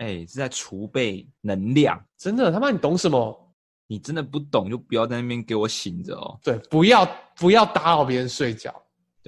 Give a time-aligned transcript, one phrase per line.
[0.00, 2.02] 哎，是在储备能量。
[2.16, 3.54] 真的，他妈你懂什么？
[3.86, 6.38] 你真的不懂就不要在那边给我醒着哦。
[6.42, 7.04] 对，不要
[7.36, 8.74] 不要打扰别人睡觉，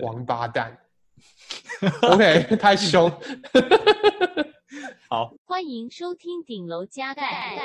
[0.03, 0.79] 王八蛋。
[2.11, 3.11] OK，太凶。
[5.11, 7.59] 好，欢迎收听顶楼加盖。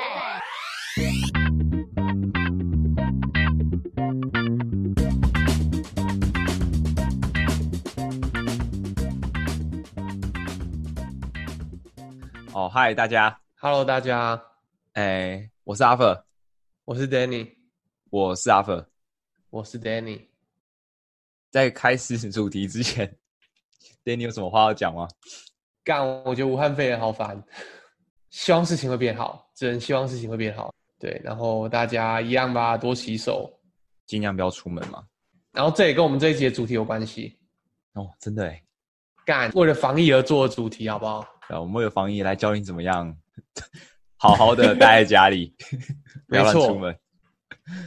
[12.58, 14.42] 哦，嗨，大家，Hello，大家，
[14.94, 16.24] 哎，我是阿佛，
[16.84, 17.48] 我是 Danny，
[18.10, 18.84] 我是阿佛，
[19.48, 20.26] 我是 Danny。
[21.52, 23.16] 在开始主题之前
[24.04, 25.06] ，Danny 有什么话要讲吗？
[25.84, 27.40] 干，我觉得武汉肺炎好烦，
[28.30, 30.74] 希望事情会变好，只能希望事情会变好。
[30.98, 33.48] 对，然后大家一样吧，多洗手，
[34.04, 35.06] 尽量不要出门嘛。
[35.52, 37.38] 然后这也跟我们这一集的主题有关系
[37.92, 38.60] 哦，真的哎，
[39.24, 41.24] 干，为了防疫而做的主题，好不好？
[41.48, 43.16] 啊，我们为了防疫来教你怎么样
[44.16, 45.54] 好好的待在家里，
[46.28, 46.98] 不要乱出门。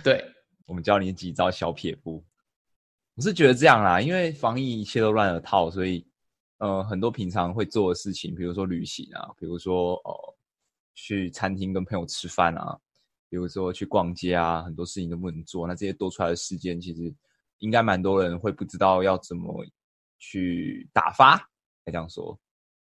[0.03, 0.23] 对，
[0.66, 2.23] 我们教你几招小撇步。
[3.16, 6.06] 我是觉得这样啦，因为防疫一切都乱了套，所以
[6.58, 10.36] 呃，很多平常会做的事情，比如说旅行啊，比如说呃，
[10.96, 12.78] 去餐厅跟朋友吃饭啊，
[13.30, 15.68] 比如说去逛街啊，很多事情都不能做。
[15.68, 17.14] 那这些多出来的时间，其实
[17.59, 19.66] 应该蛮多人会不知道要怎么
[20.18, 22.40] 去打发，来这样说。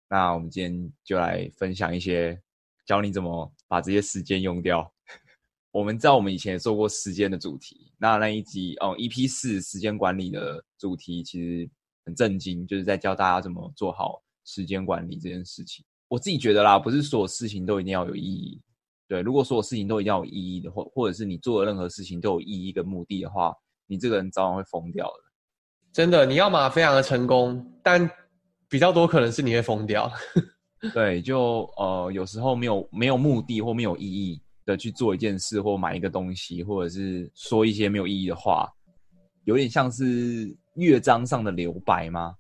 [0.09, 2.41] 那我们今天就来分享一些，
[2.86, 4.89] 教你怎么把这些时间用掉。
[5.72, 11.69] 我们知道我们以前也做过时间的主题，那那一集哦，EP 四时间管理的主题其实
[12.05, 15.85] 很震惊，就是在教大家怎么做好时间管理这件事情。
[16.08, 18.61] 我自己觉得啦，不是所有事情都一定要有意义。
[19.09, 23.53] 对，如果所有事情都一定要有意义的，或或者是你做的任何事情都有意义跟目的的话，
[23.88, 25.23] 你这个人早晚会疯掉的。
[25.91, 28.09] 真的，你要嘛非常的成功，但。
[28.69, 30.11] 比较多可能是你会疯掉，
[30.93, 38.69] 对，就呃有时候没有没有目的或没有意义的去做一件事或买一个东西，或者是说一些没有意义的话，
[39.45, 42.35] 有点像是乐章上的留白吗？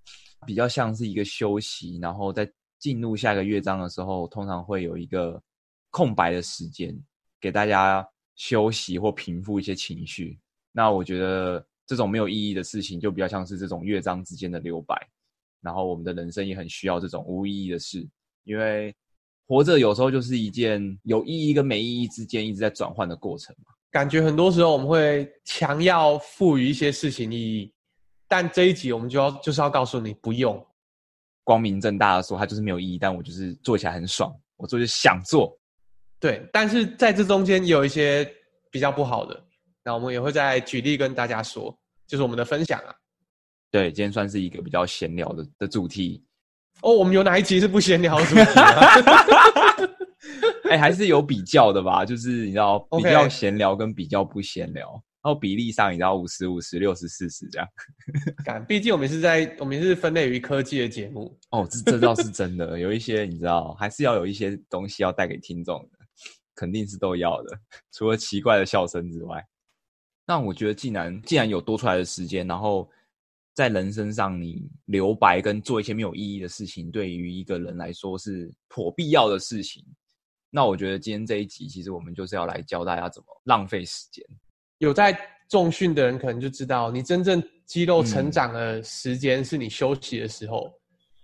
[0.45, 5.41] 比较像是一个休息，然后在进入下一个乐章的时候，通常会有一个
[5.89, 6.95] 空白的时间
[7.41, 10.37] 给大家休息或平复一些情绪。
[10.71, 14.95] 那我觉得这种没有意义的事情，就比较像是这种乐章之间的留白。
[15.67, 18.07] 然后我们的人生也很需要这种无意义的事，
[18.45, 18.95] 因为
[19.45, 23.73] 活着有时候就是一件有意义跟没意义之间一直在转换的过程嘛。
[23.91, 27.73] 感觉很多时候我们会强要赋予一些事情意义，
[28.29, 30.65] 但这一集我们就要就是要告诉你不用，
[31.43, 35.53] 光明正大的说它就是没有意义，但我就是做起来很爽，我做就想做。
[36.17, 38.25] 对，但是在这中间有一些
[38.71, 39.43] 比较不好的，
[39.83, 42.95] 那我们也会再举例跟大家说，就是我们的分享啊。
[43.77, 46.23] 对，今天算是一个比较闲聊的的主题。
[46.81, 48.81] 哦，我们有哪一集是不闲聊的主题啊？
[50.65, 52.03] 哎、欸，还是有比较的吧？
[52.03, 54.89] 就是你知道，比较闲聊跟比较不闲聊，
[55.21, 57.67] 然后比例上你知道五十五十六十四十这样。
[58.43, 61.37] 干，毕竟我们是在我们是分类于科技的节目。
[61.51, 65.99] 哦，这这倒是真的，有一些你知道，还是要有一些东西要带给听众的，
[66.55, 67.59] 肯定是都要的。
[67.93, 69.45] 除了奇怪的笑声之外，
[70.25, 72.89] 那我觉得既然既然有多出来的时间，然后。
[73.57, 79.83] 在人生上，你留白跟做一些没有意义的事情，对于一个人来说是颇必要的事情。
[80.51, 84.23] 那我觉得今天这一集，其实我们就是要来教大家怎么浪费时间。
[84.77, 85.19] 有在
[85.49, 90.67] 重训的人可能就知道，你真正肌肉成长的时间是你休息的时候。
[90.67, 90.77] 嗯、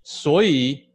[0.04, 0.86] 所以，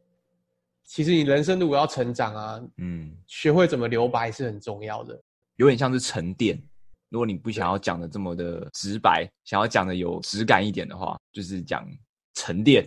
[0.83, 5.17] 其实你人生如果要成长啊，嗯，学会怎么留白是很重要的。
[5.55, 6.61] 有点像是沉淀。
[7.09, 11.89] 如果你不想要讲的这么的直白，想要讲的有质感一点的话，就是讲
[12.35, 12.87] 沉淀。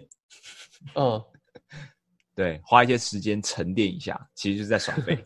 [0.96, 1.22] 嗯，
[2.36, 5.18] 对，花一些时间沉淀一下，其实就是在耍废。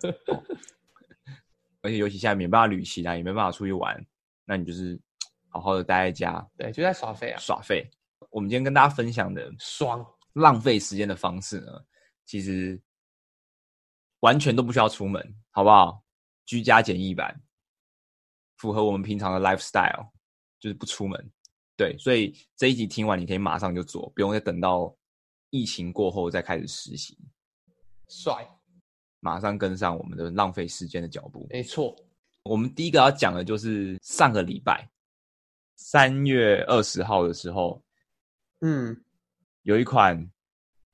[1.82, 4.04] 而且尤其现在没办法旅行啊，也没办法出去玩，
[4.44, 5.00] 那你就是
[5.50, 7.88] 好好的待在家，对，就在耍废啊，耍废。
[8.32, 11.72] 我们今天跟大家分享的爽浪费时间的方式呢，
[12.26, 12.82] 其实
[14.22, 15.22] 完全都不需要出门，
[15.52, 16.04] 好不好？
[16.46, 17.40] 居家简易版。
[18.58, 20.08] 符合我们平常的 lifestyle，
[20.60, 21.32] 就是不出门，
[21.76, 24.96] 对，所以这一集听完，你可以马上就做，不用再等到
[25.50, 27.18] 疫情过后再开始实习。
[28.08, 28.48] 帅，
[29.20, 31.48] 马上跟上我们的浪费时间的脚步。
[31.50, 31.96] 没错，
[32.44, 34.90] 我们第一个要讲的就是上个礼拜
[35.76, 37.84] 三月二十号的时候，
[38.62, 38.96] 嗯，
[39.64, 40.32] 有一款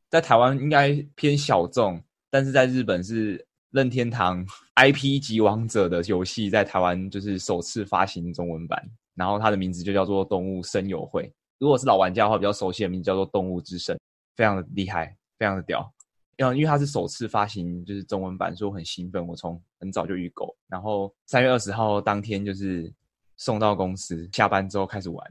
[0.10, 3.48] 在台湾应该偏小众，但是在日本是。
[3.72, 4.46] 任天堂
[4.76, 8.82] IP 级王者的游戏在台湾就是首次发行中文版，
[9.16, 11.24] 然后它的名字就叫做《动物声友会》。
[11.58, 13.96] 如果是老玩家的话，比较熟悉的名字叫做《动物之声》，
[14.36, 15.92] 非常的厉害，非常的屌。
[16.38, 19.26] 嗯，因为它是首次发行就是中文版，所以我很兴奋。
[19.26, 22.92] 我从很早就预购，然后三月二十号当天就是
[23.38, 25.24] 送到公司，下班之后开始玩，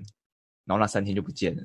[0.65, 1.63] 然后那三天就不见了。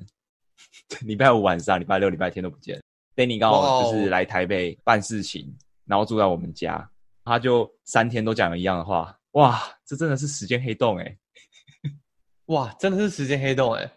[1.06, 2.82] 礼拜五晚上、礼拜六、礼拜天都不见了。
[3.14, 6.88] Danny 刚好就是来台北办事情.然后住在我们家，
[7.24, 9.16] 他就三天都讲了一样的话。
[9.32, 11.16] 哇，这真的是时间黑洞哎！
[12.46, 13.92] 哇，真的是时间黑洞哎！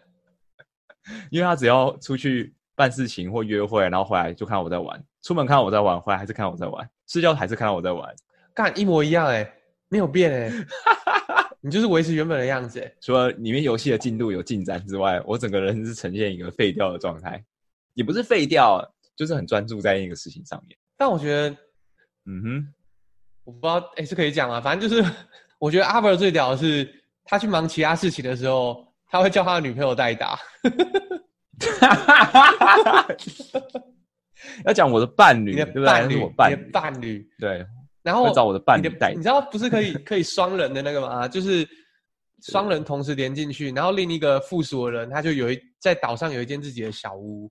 [1.30, 8.14] 因为他只要出去办事情或约会，然后回来就看到我在玩，出门看到我在玩，回来还是看到我在玩，睡觉还是看到我在玩，
[8.54, 9.50] 干一模一样哎，
[9.88, 10.52] 没有变哎，
[11.62, 12.92] 你就是维持原本的样子哎。
[13.00, 17.42] 除了里面游戏的进度有进展之外，我整个人是呈现一个废掉的状态，
[17.94, 20.76] 也不是废掉，就是很专注在那个事情上面。
[20.96, 21.56] 但我觉得，
[22.26, 22.74] 嗯哼，
[23.44, 24.60] 我不知道哎，是可以讲吗？
[24.60, 25.02] 反正就是，
[25.58, 26.88] 我觉得阿伯最屌的是，
[27.24, 30.38] 他去忙其他事情的时候，他会叫他的女朋友代打。
[34.64, 36.50] 要讲我的伴侣，你的伴侣，对不对？
[36.50, 37.66] 你的伴侣，对。
[38.02, 41.28] 然后找我的伴侣代，你知道不是可以 可以双人的那个吗？
[41.28, 41.68] 就是
[42.40, 47.50] 双人同时连进去，然后另一个附属的人他就有一在岛上有一间自己的小屋。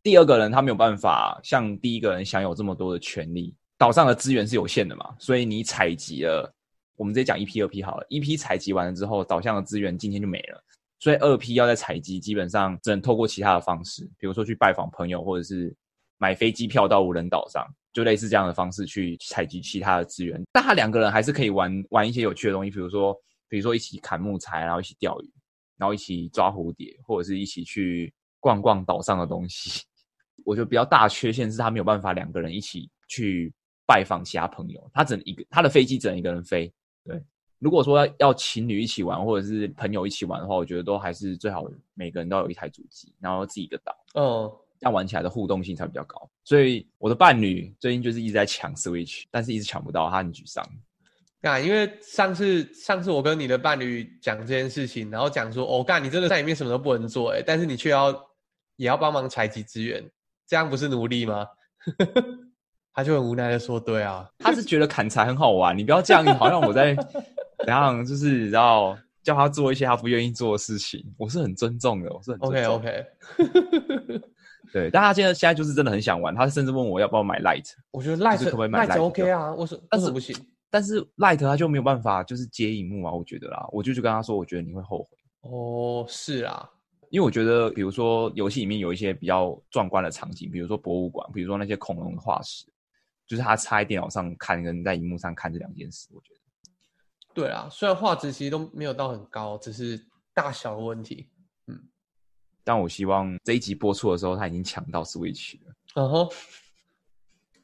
[0.00, 6.52] 第二个人他没有办法像第一个人享有这么多的权利，岛上的资源是有限的嘛，所以你采集了，
[6.96, 10.62] 我们直接讲一批二批好了，一批采集完了之后，岛上的资源今天就没了。
[10.98, 15.72] 所以二批要再采集，基本上只能透过其他的方式，比如说去拜访朋友，或者是
[16.18, 20.42] 买飞机票到无人岛上，就类似这样的方式去采集其他的资源。
[20.50, 23.16] 但他两个人还是可以玩玩一些有趣的东西，比如说，
[23.48, 25.30] 比如说一起砍木材，然后一起钓鱼，
[25.76, 29.84] 然后一起抓蝴蝶，或者是一起去逛逛岛上的东西。
[30.44, 33.52] 我觉得比较大缺陷是他没有办法两个人一起去
[33.88, 36.70] 拜访其他朋友，他只能一个，他的飞机只能一个人飞，
[37.02, 37.18] 对。
[37.58, 41.64] 如果说要要情侣一起玩，或者是朋友一起玩的话，我觉得都还是最好
[41.94, 46.30] 每个人都有一台主机，然后自己一个岛，嗯，这样玩起来的互动性才比较高。
[46.44, 50.62] 所以我的伴侣最近就是一直在抢 Switch，但是一直抢不到，他很沮丧。
[51.40, 58.12] 啊，因为上次上次我跟你的伴侣讲这件事情，然后讲说，哦，干，你真的在里面什么都不能做，哎，但是你却要
[58.76, 60.08] 也要帮忙采集资源，
[60.46, 61.44] 这样不是奴隶吗？
[62.98, 66.96] 他就很无奈的说，对啊，他是觉得砍柴很好玩，你不要这样，好像我在。
[67.64, 72.74] 然后就是然后叫他做一些他不愿意做的事情，我是很尊重的，我是很尊重。
[72.74, 73.06] OK OK，
[74.72, 77.70] 对，但他现在现在就是真的很想玩，他甚至问我要不要买 Light。
[77.92, 80.36] 我觉得 Light 可不可以买 Light OK 啊，我说但是不行，
[80.70, 85.08] 但是 Light 他就没有办法就是接荧幕啊，我觉得啦，我就去跟他说，我觉得你会后悔。
[85.42, 86.68] 哦，是啊，
[87.10, 92.66] 因为我觉得比如说游戏里面有一些比较壮观的场景，比如说博物馆，比如说那些恐龙的化石，
[93.28, 96.40] 就是他插在电脑上看跟在荧幕上看这两件事，我觉得。
[97.34, 100.04] 对啊，虽然画质其实都没有到很高，只是
[100.34, 101.28] 大小的问题。
[101.66, 101.78] 嗯，
[102.64, 105.72] 但我希望这一集播出的时候，他已经抢到 Switch 了。
[105.94, 106.28] 嗯哼，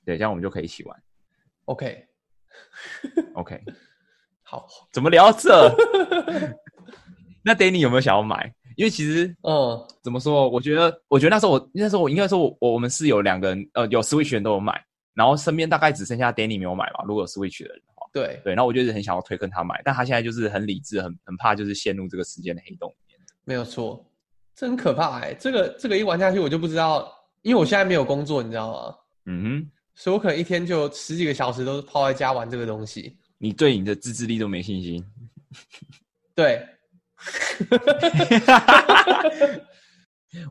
[0.05, 1.03] 对，这样我们就可以一起玩。
[1.65, 3.61] OK，OK，okay.
[4.43, 5.75] 好，怎么聊这？
[7.43, 8.55] 那 Danny 有没有想要买？
[8.77, 10.49] 因为其实，嗯，怎么说？
[10.49, 14.85] 我觉得，我觉得那时候我那时候我应该说我，我我们是有两个人，呃，有 Switch 人都有买，
[15.15, 17.03] 然后身边大概只剩下 Danny 没有买吧。
[17.07, 17.81] 如果有 Switch 的人。
[18.13, 23.19] 对对，然后我就是很想要推跟他买，但他现在就是很理智，很很怕就是陷入这个时间的黑洞里面。
[23.45, 24.09] 没有错，
[24.55, 27.13] 这很可怕哎、欸，这个这个一玩下去，我就不知道，
[27.43, 28.95] 因为我现在没有工作，你知道吗？
[29.25, 33.19] 嗯哼，所以我可能一天就十几个小时都是泡在家玩这个东西。
[33.37, 35.05] 你对你的自制力都没信心？
[36.37, 36.65] 对。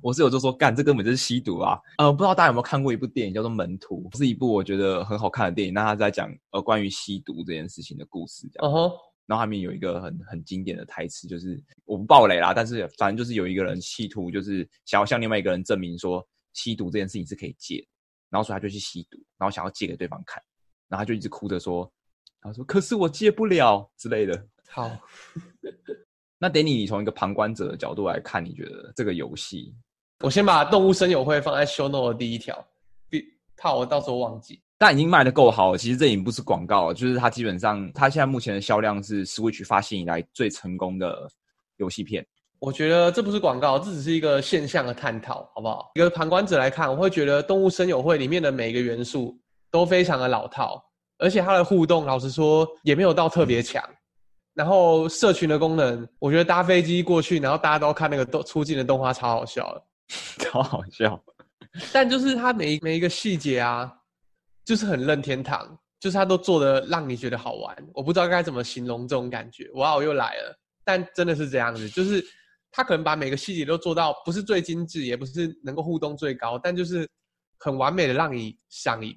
[0.01, 5.73] 我室友就说：“干，这根本就是吸毒啊！”呃，不知道大家有没有看过一部电影叫做《门徒》，是一部我觉得很好看的电影。
[5.73, 8.71] 那他在讲呃关于吸毒这件事情的故事，这样。
[8.71, 8.93] Uh -huh.
[9.25, 16.21] 然后里面有一个很很经典的台词，就是我不爆雷啦，但是反正就是有一个人企图就是想要向另外一个人证明说
[16.51, 17.87] 吸毒这件事情是可以戒，
[18.29, 20.43] 然后所以他就去吸毒，然后想要戒给对方看，
[20.89, 21.89] 然后他就一直哭着说
[22.41, 24.91] ：“他说可是我戒不了之类的。”好。
[26.43, 29.73] 那 Danny，你从一个旁观者的角度来看，你觉得这个游戏？
[30.19, 32.53] 我先把动物声友会放在 show note 的第一条，
[33.55, 34.61] 怕我到时候忘记。
[34.77, 41.29] 但已经卖得够好了，其实这已经不是广告了，就是它基本上，它现在目前的销量是 Switch 发行以来最成功的
[41.77, 42.27] 游戏片。
[42.59, 45.91] 我觉得这不是广告，这只是一个现象的探讨，好不好？
[45.95, 49.39] 一个旁观者来看，我会觉得动物森友会里面的每一个元素
[49.71, 50.83] 都非常的老套，
[51.19, 53.81] 而且它的互动，老实说也没有到特别强。
[53.81, 53.95] 嗯
[54.53, 59.83] 然后社群的功能，我觉得搭飞机过去，然后大家都看那个动出镜的动画，超好笑的，
[60.45, 61.21] 超好笑。
[61.91, 63.91] 但就是它每一每一个细节啊，
[64.63, 67.75] 就是很任天堂，就是它都做的让你觉得好玩。
[67.93, 69.69] 我不知道该怎么形容这种感觉。
[69.73, 72.23] 哇，我又来了，但真的是这样子，就是
[72.71, 77.09] 它可能把每个细节都做到，不是最精致，也不是能够互动最高，但就是
[77.59, 79.15] 很完美的让你上瘾。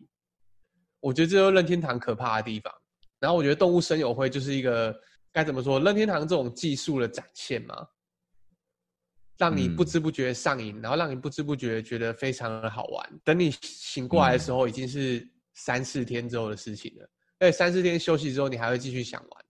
[1.00, 2.72] 我觉得这就是任天堂可怕的地方。
[3.20, 4.94] 然后我觉得动物声友会就是一个
[5.36, 7.86] 该怎么说，任天堂这种技术的展现嘛，
[9.36, 13.20] 让你不知不觉上瘾，嗯、然后让你不知不觉觉得非常的好玩。
[13.22, 17.06] 等你醒过来的时候，已经是三四天之后的事情了。
[17.38, 19.44] 而且三四天休息之后，你还会继续想玩。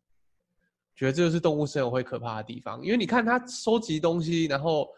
[0.96, 4.88] 觉得这就是动物森友会可怕的地方，因为你看他收集东西，然后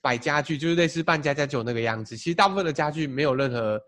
[0.00, 2.16] 摆家具，就是类似扮家家酒那个样子。
[2.16, 3.80] 其实大部分的家具没有任何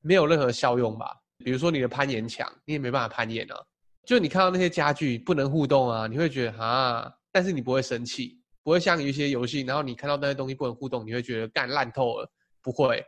[0.00, 1.14] 没有任何效用吧。
[1.44, 3.62] 比如说你的攀岩墙，你也没办法攀岩啊。
[4.06, 12.32] 就你看到那些家具不能互动啊，你会觉得啊，但是你不会生气，不会像有一些游戏，然后你看到那些东西不能互动，你会觉得干烂透了，
[12.62, 13.04] 不会。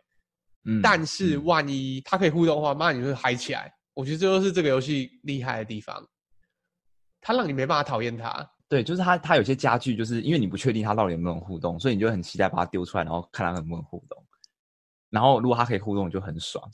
[0.65, 0.83] 嗯。
[0.83, 3.73] 但是万一它可以互动的话，妈，你会嗨起来。
[3.95, 6.05] 我觉得这就是这个游戏厉害的地方，
[7.21, 8.51] 它让你没办法讨厌它。
[8.69, 14.21] 对，就是它，它有些家具，就是因为你不确定它到底有没有互动，所以你就很期待把它丢出来，然后看它能不能互动。
[15.11, 16.69] 然后如果它可以互动，就很爽。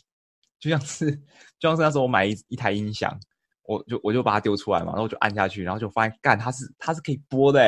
[0.59, 1.11] 就像是，
[1.59, 3.19] 就像是那时候我买一一台音响，
[3.65, 7.61] 我就我就把它丢出来嘛，然后我就按下去，然后就发现干它是它是可以播的，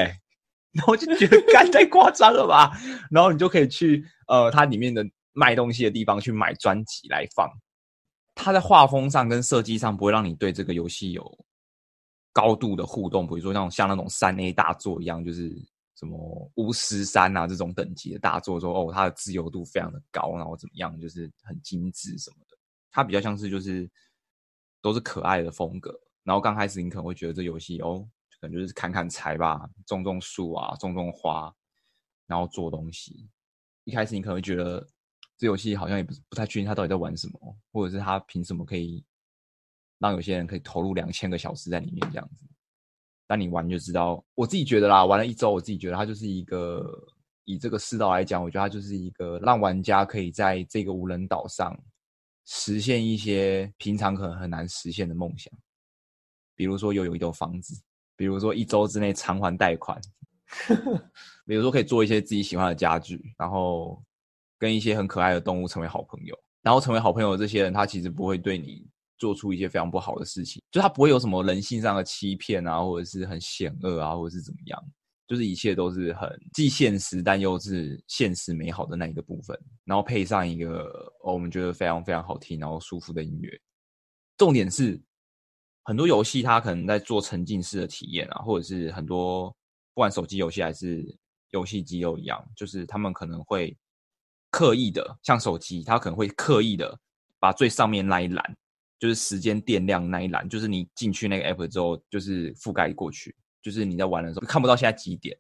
[0.72, 2.72] 然后我就觉得 干太夸张了吧，
[3.10, 7.48] 然后你就可以去呃它里面的卖东西的地方去买专辑来放，
[8.34, 11.38] 它在画风上跟设计上不会让你对这个游戏有
[12.32, 15.56] 高度的互动，比如说那种像那种三 A 大作一样，就是。
[15.98, 22.58] 什么巫师三啊这种等级的大作，说哦，它的自由度非常的高，然后怎么样，就是很精致什么的。
[22.90, 23.90] 它比较像是就是
[24.86, 25.92] 都是可爱的风格。
[26.22, 28.06] 然后刚开始你可能会觉得这游戏哦，
[28.40, 31.52] 可能就是砍砍柴吧，种种树啊，种种花，
[32.26, 33.28] 然后做东西。
[33.82, 34.86] 一开始你可能会觉得
[35.36, 39.04] 这游戏好像也不不太确定它到底在玩什么，或者是它凭什么可以
[39.98, 42.46] 让有些人可以投入两千个小时在里面这样子。
[43.26, 46.84] 但你玩就知道，我自己觉得啦，玩了一周，我自己觉得它就是一个，
[47.44, 51.76] 以这个世道来讲，我觉得它就是一个让玩家可以在这个无人岛上
[52.46, 55.52] 实现一些平常可能很难实现的梦想，
[56.54, 57.78] 比如说拥有一栋房子，
[58.16, 60.00] 比如说一周之内偿还贷款，
[61.44, 64.02] 比如说可以做一些自己喜欢的家具，然后
[64.58, 68.88] 跟一些很可爱的动物成为好朋友，然后成为好朋友的这些人，他其实不会对你。
[69.18, 74.84] 做出一些非常不好的事情，就他不会有什么人性上的欺骗啊，或者是很险恶啊，或者是怎么样，
[75.26, 83.61] 就是一切都是很既现实但又是现实美好的那一个部分，然后配上一个，我们觉得非常非常好听，然后舒服的音乐。
[84.37, 85.00] 重点是
[85.85, 89.49] 很多游戏它可能在做沉浸式的体验啊，或者是很多
[89.95, 91.04] 不管手机游戏还是
[91.50, 93.76] 游戏机都一样，就是他们可能会
[94.50, 96.99] 刻意的，像手机，它可能会刻意的
[97.40, 98.56] 把最上面那一栏。
[98.99, 105.37] 就是时间电量那一栏，就是你进去那个 app 之后，就是覆盖过去，就是你在玩的时候看不到现在几点。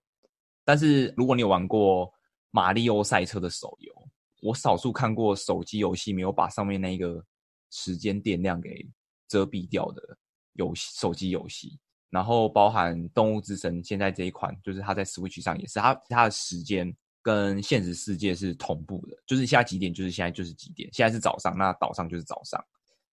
[0.64, 2.12] 但是如果你有玩过
[2.50, 4.08] 马里奥赛车的手游，
[4.42, 7.24] 我少数看过手机游戏没有把上面那个
[7.70, 8.84] 时间电量给
[9.28, 10.18] 遮蔽掉的
[10.54, 11.78] 游戏，手机游戏。
[12.10, 16.92] 然后包含动物之神现在这一款，就是它在 Switch 上也是，它它的时间
[17.22, 22.60] 跟现实世界是同步的，就是现在几点就是现在就是几点，现在是早上，那岛上就是早上。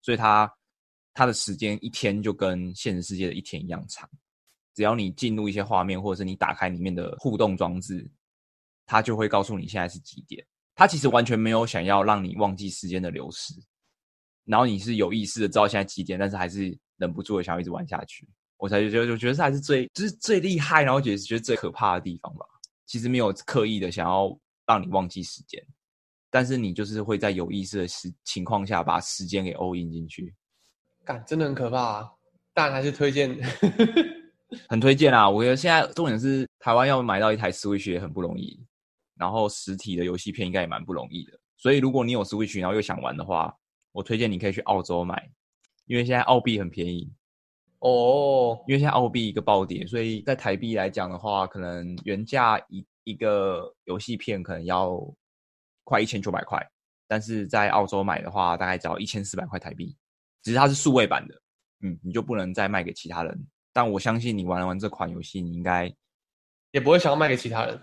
[0.01, 0.51] 所以它
[1.13, 4.09] 它的时间一天就跟现实世界的一天一样长，
[4.73, 8.09] 只要你进入一些画面，或者是你打开里面的互动装置，
[8.85, 10.45] 它就会告诉你现在是几点。
[10.75, 13.53] 它其实完全没有想要让你忘记时间的流逝，
[14.45, 18.27] 然后你是有意识的知道现在几点，但是还是忍不住的想要一直玩下去。
[18.57, 22.45] 我才觉得，我觉得这还是最就是最厉害，然后觉得觉得最可怕的地方吧。
[22.85, 25.63] 其实没有刻意的想要让你忘记时间。
[26.29, 30.33] 但是你就是会在有意识的时情况下把时间给 all in 进去，
[31.05, 32.09] 感真的很可怕啊！
[32.55, 33.37] 但还是推荐，
[34.67, 35.29] 很推荐啊！
[35.29, 38.59] 我觉得现在重点是台湾要买到一台 Switch 也很不容易，
[39.15, 41.39] 然后实体的游戏片应该也蛮不容易的。
[41.57, 43.55] 所以如果你有 Switch，然后又想玩的话，
[43.91, 45.29] 我推荐你可以去澳洲买，
[45.85, 47.11] 因为现在澳币很便宜
[47.79, 48.57] 哦。
[48.67, 54.99] 因为现在澳币一个暴跌，所以在台币来讲的话，可能原价一一个游戏片可能要。
[55.85, 56.65] 快一千九百块，
[57.09, 59.93] 但是在澳洲买的话，大概只要一千四百块台币。
[60.41, 61.35] 只是它是数位版的，
[61.81, 63.47] 嗯，你就不能再卖给其他人。
[63.73, 65.93] 但我相信你玩完这款游戏，你应该
[66.71, 67.81] 也不会想要卖给其他人，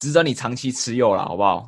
[0.00, 1.66] 值得你长期持有了，好不好？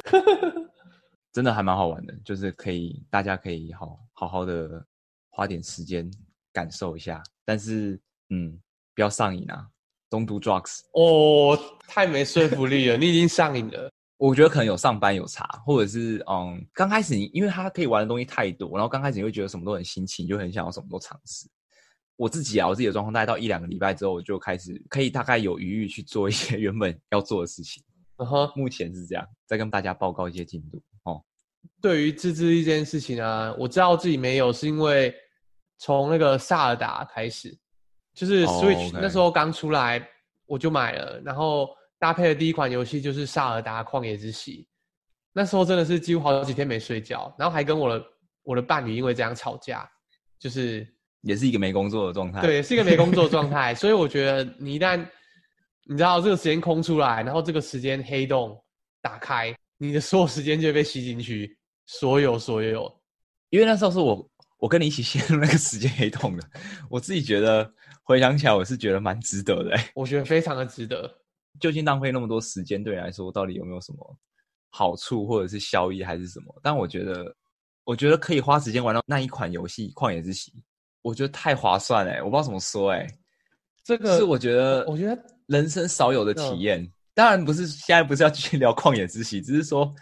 [1.32, 4.84] 真的还蛮好玩的，就是可以，大家可以好好好的
[5.30, 6.10] 花点时间
[6.52, 7.22] 感受一下。
[7.44, 8.00] 但是，
[8.30, 8.58] 嗯，
[8.94, 9.68] 不要上瘾啊
[10.08, 10.80] ，Don't do drugs。
[10.92, 13.90] 哦，太没说服力了，你已经上瘾了。
[14.16, 21.48] 我觉得可能有上班有查，或者是嗯，刚开始你因为他可以玩的东西太多，然后刚开始你会觉得什么都很新奇，你就很想要什么都尝试。
[22.16, 27.82] 我自己啊，我自己的状况，大概到一两个礼拜之后，我就开始可以大概有余裕去做一些 原本要做的事情。
[28.18, 31.20] 嗯哼，目前是这样，再跟大家报告一些进度哦。
[31.80, 35.12] 对于自制力这件事情啊，我知道自己没有，是因为
[35.78, 37.56] 从那个萨尔达开始，
[38.14, 39.00] 就是 Switch、oh.
[39.02, 40.08] 那时候刚出来，
[40.46, 41.68] 我就买了，然后
[41.98, 44.68] 搭配的第一款游戏就是萨尔达旷野之息。
[45.32, 48.06] 那时候真的是几乎好几天没睡觉，然后还跟我的
[48.44, 49.90] 我的伴侣因为这样吵架，
[50.38, 50.86] 就是
[51.24, 52.40] 也是一个没工作的状态。
[52.40, 53.74] 对，是一个没工作的状态。
[53.76, 55.04] 所以我觉得你一旦
[55.84, 58.56] 你知道这个时间空出来，然后这个时间黑洞
[59.02, 62.90] 打开，你的所有时间就会被吸进去，所有所有。
[63.50, 66.44] 因为那时候是我我跟你一起陷入那个时间黑洞的，
[66.88, 67.70] 我自己觉得
[68.02, 69.76] 回想起来我是觉得蛮值得的。
[69.94, 71.10] 我觉得非常的值得。
[71.60, 74.18] 究竟浪费那么多时间对你来说，到底有没有什么？
[74.70, 76.52] 好处或者是效益还是什么？
[76.60, 77.32] 但我觉得，
[77.84, 80.50] 我觉得可以花时间玩到那一款游戏《旷野之息》，
[81.04, 82.22] 我觉得太划算哎！
[82.22, 83.06] 我不知道怎么说哎，
[83.84, 86.90] 这个是我觉得，我觉得人生少有的体验。
[87.12, 89.94] 当然不是现在不是要继续 聊《旷野之息》，只是说，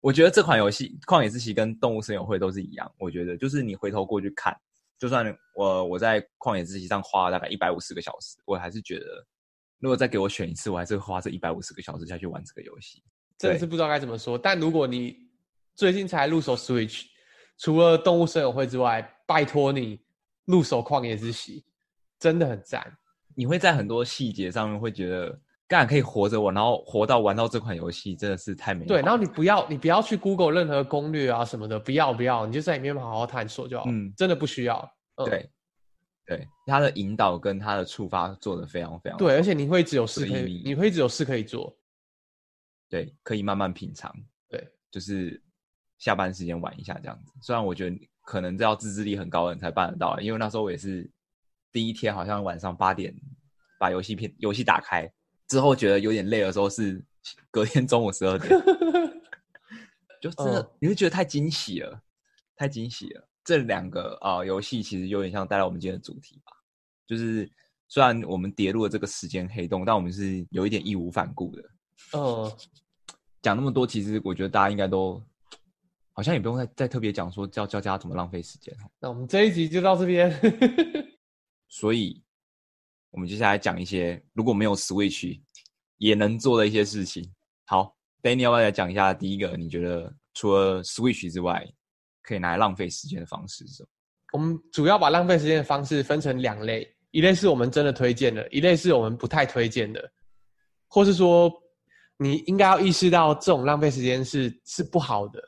[0.00, 2.92] 我觉得这款游戏《旷野之息》跟《动物森友会》都是一样。
[2.98, 4.54] 我觉得就是你回头过去看，
[4.98, 9.06] 就算我我在《旷野之息》上花了大概一百五十个小时，我还是觉得，
[9.80, 13.02] 如果再给我选一次，我还是会花这一百五十个小时下去玩这个游戏。
[13.38, 15.16] 真的是不知道该怎么说，但如果你
[15.74, 17.06] 最近才入手 Switch，
[17.56, 20.00] 除了动物森友会之外，拜托你
[20.48, 21.64] 入手旷野之息，
[22.18, 22.84] 真的很赞。
[23.36, 28.86] 你会在很多细节上面会觉得，干可以活着我，然后活到玩到这款游戏，真的是太美。
[28.86, 33.84] 对，然后你不要你不要去 Google 任何攻略啊什么的，不要不要，你就在里面好好探索就好。
[33.86, 34.80] 嗯，真的不需要。
[35.16, 35.50] 嗯、对，
[36.24, 39.24] 对，他的引导跟他的触发做的非常非常好。
[39.24, 41.78] 对，而且你会只有事可以，你会只有事可以做。
[42.88, 44.12] 对，可以慢慢品尝。
[44.48, 45.40] 对，就是
[45.98, 47.32] 下班时间玩一下这样子。
[47.42, 51.10] 虽然我觉得可能这要自制力很高的人才办得到，因为那时候我也是
[51.72, 53.14] 第一天，好像晚上八点
[53.78, 55.10] 把游戏片游戏打开
[55.46, 57.02] 之后，觉得有点累的时候是
[57.50, 58.50] 隔天中午十二点，
[60.20, 61.98] 就真的、嗯、你会觉得太惊喜了，
[62.54, 63.26] 太惊喜了。
[63.42, 66.52] 这两个啊游戏其实有点像带来我们今天的主题吧，
[67.06, 67.50] 就是
[67.88, 71.62] 虽然我们跌入了这个时间黑洞，但我们是有一点义无反顾的。
[72.12, 72.52] 嗯，
[73.40, 75.22] 讲那么多，其实我觉得大家应该都
[76.18, 78.74] 好像也不用再再特别讲说教教大家怎么浪费时间。
[78.98, 80.28] 那我们这一集就到这边。
[81.70, 82.20] 所以，
[83.12, 85.40] 我们接下来讲一些如果没有 Switch
[85.98, 87.24] 也能做的一些事情。
[87.66, 89.56] 好，Danny 要不要来讲一下第一个？
[89.56, 91.64] 你觉得除了 Switch 之外，
[92.20, 93.88] 可以拿来浪费时间的方式是什么？
[94.32, 100.10] 我们主要把浪费时间的方式分成两类，一类是我们真的推荐的，一类是我们不太推荐的，
[100.88, 101.48] 或是说。
[102.20, 105.40] 你应该要意识到这种浪费时间是是不好的，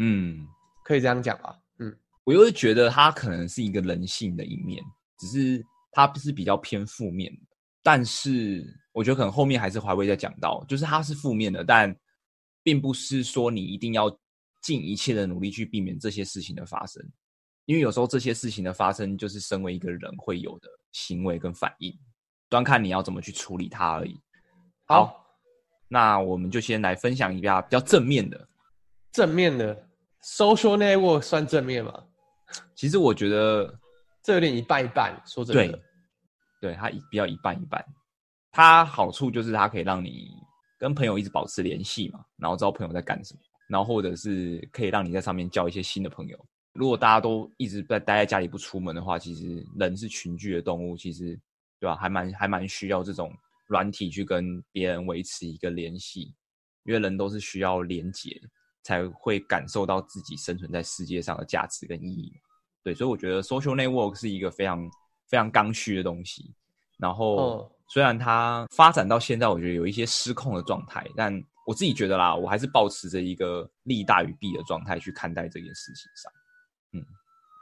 [0.00, 0.46] 嗯，
[0.84, 1.56] 可以这样讲吧？
[1.78, 4.82] 嗯，我又会觉得他可能是一个人性的一面，
[5.18, 7.40] 只是他不是比较偏负面的。
[7.82, 11.94] 但是我觉得可能后面还是还会再讲到，就是他是负面的，但
[12.62, 14.10] 并不是说你一定要
[14.62, 17.02] 尽一切的努力去避免这些事情的发生，
[17.66, 21.96] 因为有时候这些事情的发生就是身为一个人会有的行为跟反应，
[22.48, 24.20] 端看你要怎么去处理它而已。
[24.86, 25.04] 好。
[25.06, 25.16] 好
[25.92, 28.48] 那我们就先来分享一下比较正面的，
[29.10, 29.89] 正面的
[30.22, 32.04] social network 算正面吗？
[32.74, 33.72] 其实我觉得
[34.22, 35.72] 这有点一半一半，说真的，
[36.60, 37.84] 对，对，它比较一半一半。
[38.50, 40.30] 它好处就是它可以让你
[40.78, 46.38] 跟朋友一直保持联系嘛，然后知道朋友在干什么，然后或者是可以让你在上面交一些新的朋友。
[46.72, 51.38] 如果大家都一直在待在家里不出门的话，其实人是群居的动物，其实
[51.78, 51.96] 对吧？
[51.96, 53.32] 还蛮还蛮需要这种。
[53.66, 56.34] 软体去跟别人维持一个联系，
[56.82, 58.36] 因为人都是需要连结，
[58.82, 62.32] 才会感受到自己生存在世界上的价值跟意义。
[62.82, 64.90] 对，所以我觉得 social network 是一个非常
[65.26, 66.54] 非常刚需的东西。
[66.98, 71.32] 然后，虽然它发展到现在，我觉得有一些失控的状态，但
[71.66, 76.32] 我自己觉得啦，我还是保持着一个利大于弊的状态去看待这件事情上。
[76.92, 77.06] 嗯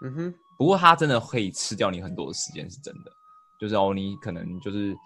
[0.03, 3.13] 嗯哼，不过它真的可以吃掉你很多的时间，是真的。
[3.61, 4.97] 就是哦，你可能就是。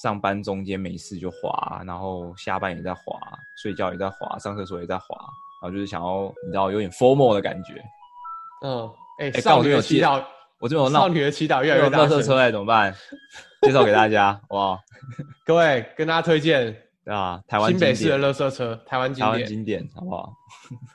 [0.00, 3.18] 上班中间没事就滑，然后下班也在滑，
[3.62, 5.06] 睡觉也在滑，上厕所也在滑，
[5.62, 7.74] 然后就是想要你知道有点 formal 的感觉。
[8.64, 10.24] 嗯，哎、欸，少女的祈祷，
[10.58, 11.98] 我这种少女的祈祷越来越大。
[12.00, 12.94] 垃圾车哎，怎么办？
[13.62, 14.78] 介绍给大家哇！
[15.44, 16.74] 各位跟大家推荐
[17.04, 20.32] 对啊，台湾新北市的垃圾车，台湾经典，台湾经典，好不好？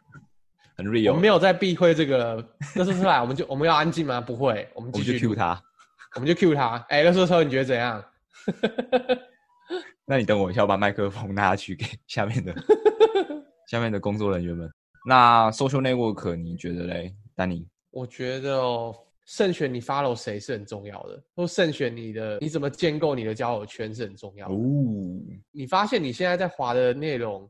[0.75, 1.09] 很 real。
[1.09, 2.41] 我们没有在避讳这个
[2.75, 4.19] 垃圾车来，我们就我们要安静吗？
[4.19, 5.61] 不会，我们继续 Q 他，
[6.15, 6.77] 我们就 Q 他。
[6.89, 8.03] 哎、欸，垃圾车，你觉得怎样？
[10.05, 12.53] 那你等我一下，我把麦克风拿去给下面的
[13.67, 14.69] 下面的工作人员们。
[15.05, 17.67] 那 social network 你觉得嘞，丹尼？
[17.91, 24.53] 我觉得哦，慎选你 follow 谁是很重要的，或慎选你的你怎么建构你的交友圈是很重要的。
[24.53, 24.57] 哦，
[25.51, 27.49] 你发现你现在在滑的内容，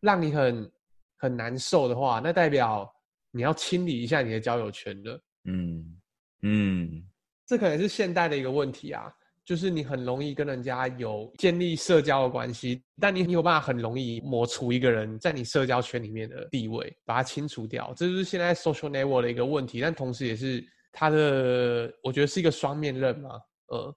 [0.00, 0.70] 让你很
[1.18, 2.90] 很难受的话，那代表
[3.30, 5.20] 你要清理一下你的交友圈了。
[5.44, 6.00] 嗯
[6.42, 7.04] 嗯，
[7.46, 9.12] 这可能是现代的一个问题啊，
[9.50, 23.30] 就是你很容易跟人家有建立社交的关系，但你有办法很容易抹除一个人在你社交圈里面的地位，把它清除掉，这就是现在 social network 的一个问题，但同时也是它的，我觉得是一个双面刃嘛。
[23.70, 23.96] 呃，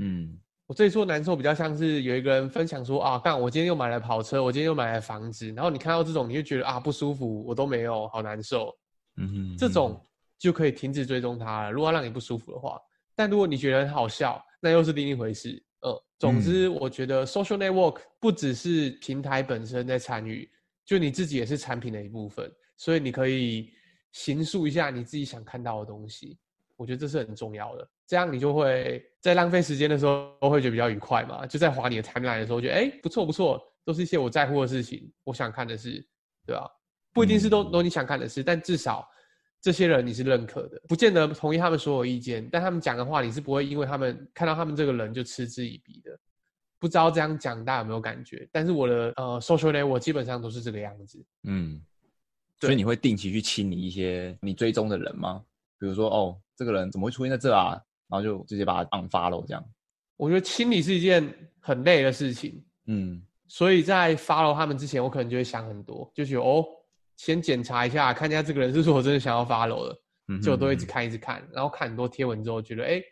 [0.00, 0.38] 嗯。
[0.66, 8.74] 我这里说难受，比较像是有一个人分享说啊，干，我今天又买了跑车，我今天又买了房子，然后你看到这种，你就觉得啊不舒服，我都没有，好难受。
[9.18, 10.02] 嗯哼，嗯哼，这种
[10.38, 11.70] 就可以停止追踪他了。
[11.70, 12.80] 如果让你不舒服的话，
[13.14, 15.62] 但如果你觉得很好笑，那又是另一回事。
[15.82, 20.50] 呃，总之，我觉得 social network 不只是平台本身在参与，
[20.86, 23.70] 就你自己也是产品的一部分，所以你可以
[24.12, 26.38] 形塑一下你自己想看到的东西。
[26.76, 31.46] 我觉得这是很重要的，这样你就会在浪费时间的时候都会觉得比较愉快嘛。
[31.46, 36.02] 就在划你的 timeline 的时候，觉得哎不错不错，都是一些我在乎的事情，我想看的事，
[36.46, 36.66] 对吧？
[37.12, 39.06] 不一定是都都你想看的事，但至少
[39.64, 46.10] 这些人你是认可的，不见得同意他们所有意见，但他们讲的话你是不会因为他们看到他们这个人就嗤之以鼻的。
[46.78, 48.46] 不知道这样讲大家有没有感觉？
[48.52, 51.80] 但是我的呃 social network 我基本上都是这个样子，嗯，
[52.60, 55.42] 所以你会定期去清理一些你追踪的人吗？
[55.78, 56.36] 比如说哦。
[56.56, 57.70] 这个人怎么会出现在这啊？
[58.08, 59.64] 然后就直接把他 unfollow 这样。
[60.16, 66.64] 我觉得清理是一件很累的事情，嗯，所以在 follow 他们之前，我可能就会想很多，就觉得哦，
[67.16, 69.96] 先检查一下，看一下这个人是不是我真的想要 follow 的，
[70.28, 73.02] 嗯，就我都一直看一直看，然后看很多贴文之后，觉得哎，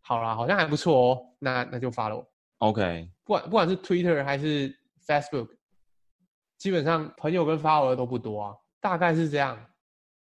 [0.00, 2.26] 好啦，好像还不错哦，那那就 follow。
[2.58, 4.74] OK，不管不管是 Twitter 还是
[5.06, 5.48] Facebook，
[6.58, 9.58] 基本上朋友跟 follower 都不多啊，大概是这样。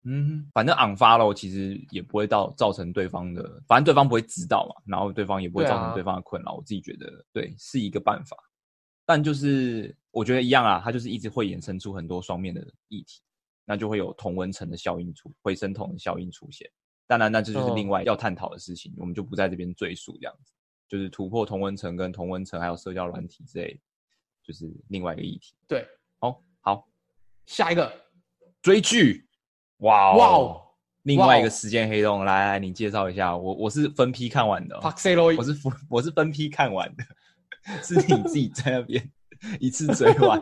[0.10, 6.52] 嗯，反正 unfollow 其实也不会到造成对方的，反正对方不会知道嘛，然后对方也不会造成对方的困扰。
[6.52, 8.38] 啊、我自己觉得，对，是一个办法。
[9.08, 13.22] 但就是我觉得一样啊，它就是一直会衍生出很多双面的议题，
[13.64, 16.70] 那就会有同温层的效应出，回声筒的效应出现。
[17.08, 20.52] 当然，那这就是另外要探讨的事情，哦、我们就不在这边赘述这样子。
[20.90, 23.80] 就是突破同温层跟同温层还有社交软体之类，
[24.44, 25.56] 就是另外一个议题。
[25.68, 25.88] 对，
[26.20, 26.88] 好，好，
[27.46, 27.92] 下一个
[28.62, 29.26] 追剧。
[29.78, 30.18] 哇哦！
[30.18, 30.62] 哇哦！
[31.04, 33.38] 另外一个时间黑洞，来来，你介绍一下。
[33.38, 37.04] 我我是分批看完的，我是分我是分批看完的，
[37.84, 39.12] 是你自己在那边
[39.60, 40.42] 一次追完。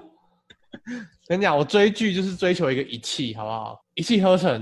[1.27, 3.79] 跟你讲，我追剧就是追求一个一气，好不好？
[3.95, 4.61] 一气呵成，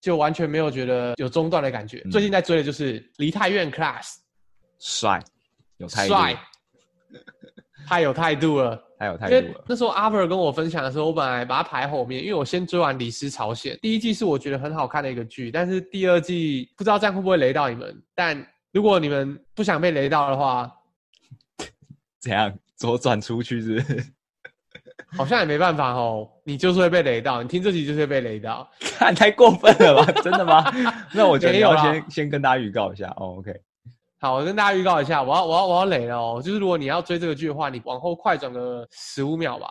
[0.00, 2.02] 就完全没有觉得有中断的感觉。
[2.04, 4.02] 嗯、最近在追的就是《梨泰院 Class》，
[4.78, 5.22] 帅，
[5.76, 6.38] 有态度，帅，
[7.86, 8.82] 太有态度了。
[8.98, 9.64] 太有态度了。
[9.68, 18.02] 那时候阿 ver 跟我分享的时候，我本来把它排后面，因为我先追完《李斯朝鲜》第一季是我觉得很好看的一个剧，但是第二季不知道这样会不会雷到你们。
[18.14, 20.72] 但如果你们不想被雷到的话，
[22.24, 24.12] 怎样左转出去是不是？
[25.14, 30.12] 好像也没办法哦，你就是会被雷到，你听这集就是会被雷到，看太过分了吧？
[30.22, 30.64] 真的吗？
[31.12, 33.36] 那我觉得要先先跟大家预告一下哦。
[33.38, 33.54] OK。
[34.18, 36.40] 好，我跟大家预告一下，我要我要我要雷了哦！
[36.42, 39.68] 就是如果你要追这个剧的话，你往后快转个十五秒吧。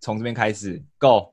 [0.00, 1.32] 从这边开始，Go！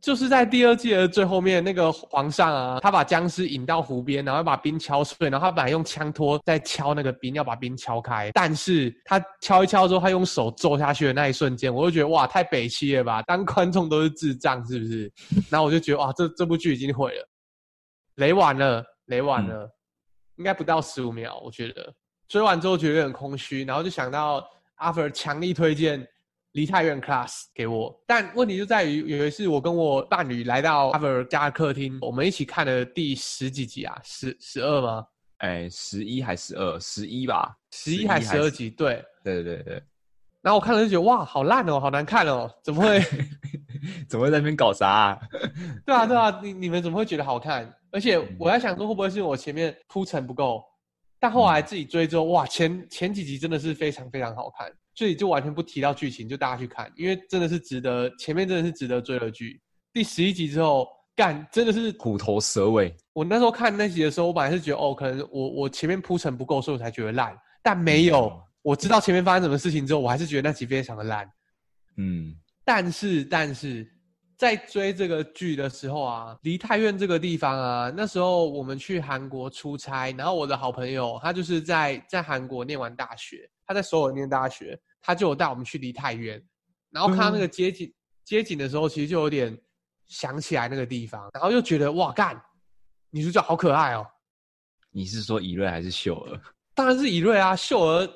[0.00, 13.22] 就是在第二季的最后面，那个皇上啊，他把僵尸引到湖边，然后把冰敲碎，然后他本来用枪托在敲那个冰，要把冰敲开，但是他敲一敲之后，他用手揍下去的那一瞬间，我就觉得哇，太北七了吧！
[13.22, 15.12] 当观众都是智障是不是？
[15.50, 17.28] 然后我就觉得哇，这这部剧已经毁了，
[18.16, 19.64] 雷完了，雷完了。
[19.64, 19.70] 嗯
[20.36, 21.92] 应该不到十五秒，我觉得
[22.26, 24.42] 追完之后觉得有点空虚，然后就想到
[24.76, 26.02] 阿 ver 强力推荐
[26.52, 35.06] 《梨泰院 Class》给我，但问题就在于有一次我跟我伴侣来到阿 ver 家的客厅，我们一起看了第十几集啊，十十二吗？
[35.38, 36.78] 哎，十一还十二？
[36.80, 38.68] 十一吧，十一还十二集？
[38.70, 39.82] 对，对对对对。
[40.42, 43.00] 然后我看了就觉得哇，好烂哦，好难看哦，怎么会？
[44.08, 45.18] 怎么会在那边搞啥 啊？
[45.86, 47.72] 对啊对啊，你你们怎么会觉得好看？
[47.92, 50.62] 而且我在想说，会不会是我前面铺陈不够？
[51.18, 59.58] 但后来自己追之后，哇，前前几集真的是非常非常好看，所以就完全不提到剧情，就大家去看，因为真的是值得，前面真的是值得追的剧。
[59.94, 60.86] 第十一集之后，
[61.16, 62.94] 干真的是虎头蛇尾。
[63.14, 67.34] 我那时候看那集的时候，我本来是觉得哦，可能我我前面铺陈不够，所以我才觉得烂。
[67.62, 71.26] 但没有，我知道前面发生什么事情之后，我还是觉得那集非常的烂。
[71.96, 73.90] 嗯，但是但是。
[74.36, 86.42] 在追这个剧的时候啊，梨泰院这个地方啊，那时候我们去韩国出差，然后我的好朋友他就是在在韩国念完大学，他在首尔念大学，他就有带我们去离太远，
[86.90, 89.56] 然后看到那个街景、嗯、街景的时候，其实就有点
[90.06, 92.40] 想起来那个地方，然后又觉得哇干，
[93.10, 94.06] 女主角好可爱哦。
[94.90, 96.40] 你是说以瑞还是秀儿？
[96.74, 98.08] 当然是以瑞啊，秀儿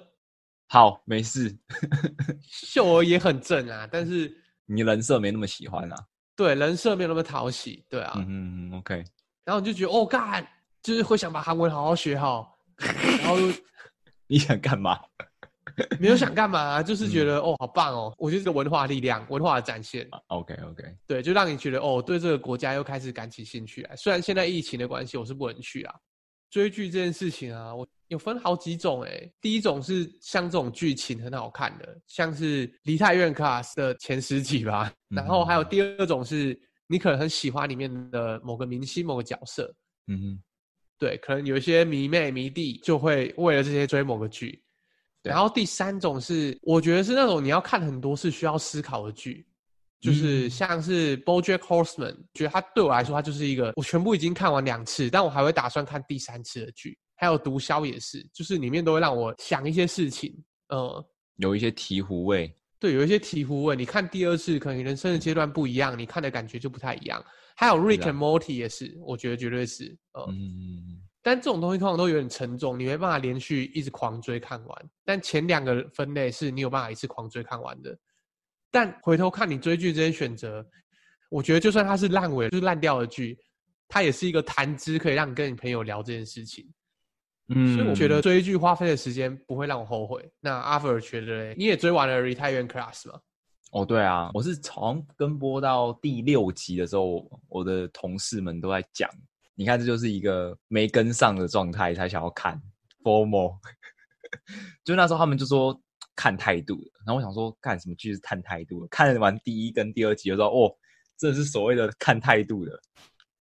[0.67, 1.57] 好没事，
[2.43, 4.35] 秀儿也很正啊，但是
[4.67, 5.97] 你人设没那么喜欢啊。
[6.37, 9.05] 对，人设没有那么讨喜，对啊，嗯嗯，OK。
[9.45, 10.45] 然后你就觉得哦，干，
[10.83, 12.59] 就是会想把韩文好好学好，
[13.21, 13.37] 然后
[14.27, 14.99] 你想干嘛？
[15.99, 18.15] 没有想干嘛、啊，就是觉得、嗯、哦，好棒哦！
[18.19, 20.09] 我觉得这个文化力量，文化的展现。
[20.29, 23.97] OK OK，对，就让你觉得哦，对这个国家又开始感起兴趣来。
[23.97, 25.95] 虽然现在疫情的关系，我是不能去啊。
[26.51, 29.33] 追剧这件事情啊，我有分好几种诶、欸。
[29.41, 34.93] 第一种是像这种剧情很好看的，像是《梨泰院 Class》的前十集吧。
[35.11, 39.75] 嗯、然后还有第二种是你可能很喜欢里面的某个明星、某个角色。
[40.07, 40.43] 嗯哼，
[40.99, 44.63] 对，可能有一些迷妹迷弟就会为了这些追某个剧。
[45.31, 49.47] 然后第三种是，我觉得是那种你要看很多是需要思考的剧，
[50.01, 56.99] 就是像是 BoJack Horseman，觉得它对我来说，它就是一个我全部已经看完两次，但我还会打算看第三次的剧。
[57.17, 60.35] 还有毒枭也是，就是里面都会让我想一些事情，
[60.69, 61.05] 呃，
[61.37, 62.55] 有一些醍醐味。
[62.79, 63.75] 对，有一些醍醐味。
[63.77, 67.25] 你看第二次，可能人生的阶段不一样，你看的感觉就不太一样。
[67.57, 71.01] 还有 Rick and Morty 也是，我觉得绝对是，呃、嗯。
[71.27, 74.91] 但这种东西通常都有点沉重，你没办法连续一直狂追看完。
[75.07, 77.99] 但前两个分类是你有办法一次狂追看完的。
[78.71, 80.63] 但回头看你追剧这些选择，
[81.31, 83.39] 我觉得就算它是烂尾，就是烂掉的剧，
[83.89, 86.63] 它也是一个谈资，可以让你跟你朋友聊这件事情。
[87.49, 90.31] 嗯，所以我觉得追剧花费的时间不会让我后悔。
[90.41, 93.19] 那阿弗尔觉得，你也追完了《Retirement Class》吗？
[93.73, 99.09] 哦，对啊，我是从跟播到第六集的时候，我的同事们都在讲。
[99.55, 102.61] 你看，这就是一个没跟上的状态才想要看
[103.03, 103.57] formal
[104.85, 105.81] 就那时候他们就说
[106.17, 108.87] 看态度，然后我想说看什么剧是看态度？
[108.89, 110.75] 看完第一跟第二集就说哦，
[111.17, 112.79] 这是所谓的看态度的，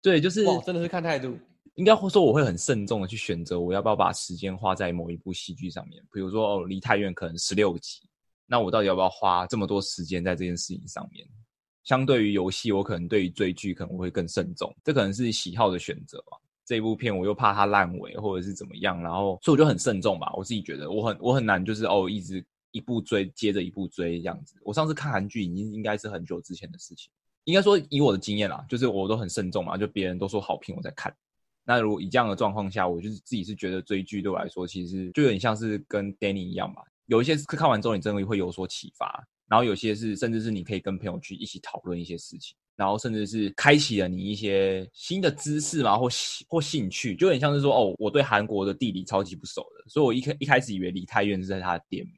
[0.01, 1.37] 对，就是真的是看态度。
[1.75, 8.07] 应该会说我会很慎重的去选择我要不要把时间花在某一部戏剧上面，比如说哦，梨泰院可能十六集，
[8.45, 11.27] 那我到底要不要花这么多时间在这件事情上面？
[11.83, 16.37] 相对于游戏，我可能对于追剧可能会更慎重，这可能是喜好的选择吧。
[16.65, 20.31] 这部片我又怕它烂尾或者是怎么样，然后所以我就很慎重吧。
[20.37, 22.41] 我自己觉得我很我很难就是哦一直
[22.71, 24.55] 一部追接着一部追这样子。
[24.63, 27.11] 我上次看韩剧已经应该是很久之前的事情，
[27.43, 31.13] 应该说以我的经验啦，就是我都很慎重嘛，就别人都说好评我在看。
[31.65, 39.27] 那如果以这样的状况下，我就是自己是觉得追剧对我来说其实就有点像是跟 Danny 一样吧，有一些是看完之后你真的会有所启发。
[39.53, 46.09] 然后有些是，甚至是你可以跟朋友去一起讨论一些事情，然后甚至是开启了你一些新的知识嘛，或
[46.47, 52.15] 或兴趣，就有点像是说，哦，我对韩国的地理超级不熟的，所以我一开一开始以为梨泰院是在他的店名，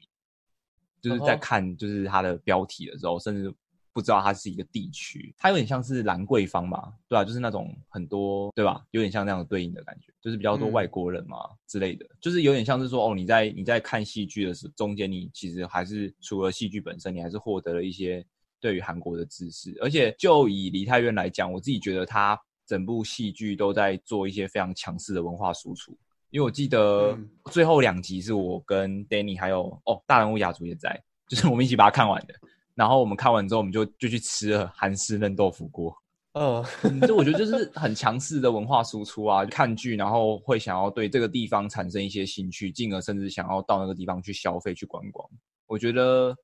[1.02, 3.54] 就是在看就是他的标题的时候，甚至。
[3.96, 8.84] 不知道它是一个地区，它有点像是兰桂坊嘛，对啊，就是那种很多，对吧？
[8.90, 18.22] 有点像那样的对应的感觉，就是比较多外国人嘛、嗯、之类的，就是有点像是说，哦，你在你在看戏剧的时候，中间你其实还是除了戏剧本身，你还是获得了一些
[18.60, 19.74] 对于韩国的知识。
[19.80, 25.96] 而且就以梨泰院来讲，我自己觉得它整部戏剧都在做一些非常强势的文化输出，
[26.28, 27.18] 因为我记得
[27.50, 32.34] 最后两集是我跟 Danny 还有哦大人物雅竹也在，就是我们一起把它看完的。
[32.76, 35.92] 然后我们看完之后，我们就就去吃了韩式嫩豆腐锅。
[36.36, 36.62] 嗯，
[37.00, 45.26] 就我觉得就是很强势的文化输出啊，看剧然后会想要对这个地方产生一些兴趣，进而甚至想要到那个地方去消费、去观光。
[45.66, 46.36] 我觉得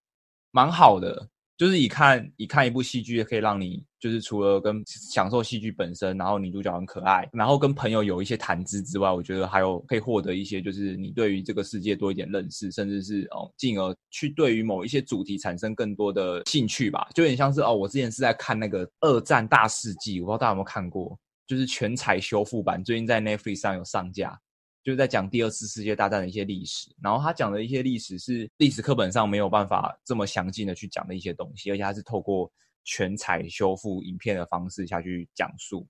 [0.51, 1.29] 蛮好的。
[1.63, 17.07] 就是以看以看一部戏剧，可以让你就是除了跟享受戏剧本身，然后女主角很可爱，然后跟朋友有一些谈资之外，我觉得还有可以获得一些就是你对于这个世界多一点认识，甚至是哦，进而去对于某一些主题产生更多的兴趣吧。
[17.15, 24.37] 就有点像是哦，我之前是在看那个《二战大事记》，我不知道大家有没有看过，就是全彩修复版，最近在 Netflix 上有上架。
[24.83, 32.51] 就是在讲第二次世界大战的一些历史，然后他讲的一些历史是历史课本上没有办法这么详尽的去讲的一些东西，而且他是透过
[32.83, 35.87] 全彩修复影片的方式下去讲述，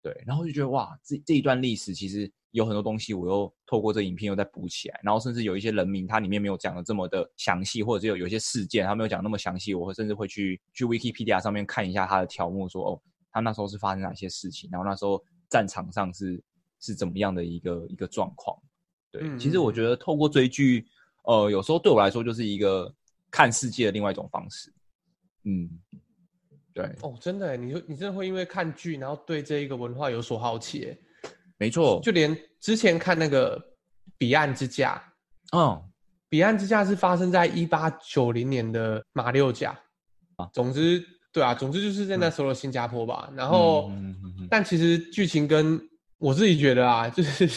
[0.00, 16.40] 对，然后就觉得哇，这这一段历史其实有很多东西，我又透过这影片又再补起来，然后甚至有一些人名，它里面没有讲的这么的详细，或者有有些事件，他没有讲那么详细，我会甚至会去去 Wikipedia 上面看一下他的条目，说哦，他那时候是发生哪些事情，然后那时候战场上是。
[16.80, 18.56] 是怎么样的一个一个状况？
[19.10, 20.86] 对，嗯、其实我觉得透过追剧，
[21.24, 22.92] 呃，有时候对我来说就是一个
[23.30, 24.72] 看世界的另外一种方式。
[25.44, 25.68] 嗯，
[26.72, 26.84] 对。
[27.02, 30.96] 哦，真的，你你真的会因为看剧，然后对这一个文化有所好奇？
[31.58, 33.58] 没错，就连之前看那个
[34.16, 35.02] 《彼岸之家》，
[35.58, 35.60] 嗯，
[36.28, 39.78] 《彼岸之家》是发生在一八九零年的马六甲
[40.36, 40.48] 啊。
[40.52, 43.26] 总之，对啊，总之就是在那时候的新加坡吧。
[43.30, 43.90] 嗯、然后，
[44.48, 45.80] 但其实剧情跟
[46.20, 47.48] 我自己觉得啊， 就是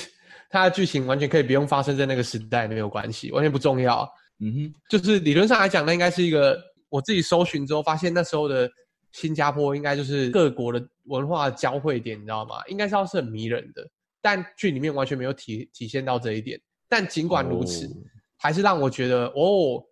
[0.49, 4.10] 它的剧情完全可以不用发生在那个时代，没有关系，完全不重要。
[4.39, 8.69] 嗯哼，就是理论上来讲，那应该是一个我自己搜寻之后发现那时候的
[9.12, 12.56] 新加坡应该就是各国的文化交汇点，你知道吗？
[12.67, 13.88] 应该是要是很迷人的，
[14.21, 16.60] 但剧里面完全没有体体现到这一点。
[16.89, 17.89] 但尽管如此，哦、
[18.38, 19.84] 还是让我觉得哦，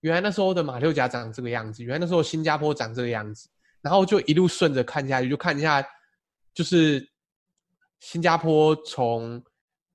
[0.00, 3.48] 原来那时候的马六甲长这个样子，原来那时候新加坡长这个样子，
[3.80, 5.82] 然后就一路顺着看下去，就看一下，
[6.52, 7.06] 就是
[8.04, 9.42] 新加坡从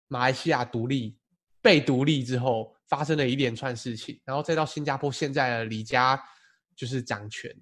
[0.08, 1.16] 马来西亚独立
[1.62, 2.76] 被独立之后。
[2.90, 6.20] 发生了一连串事情，然后再到新加坡现在的李家
[6.76, 7.56] 就是掌权，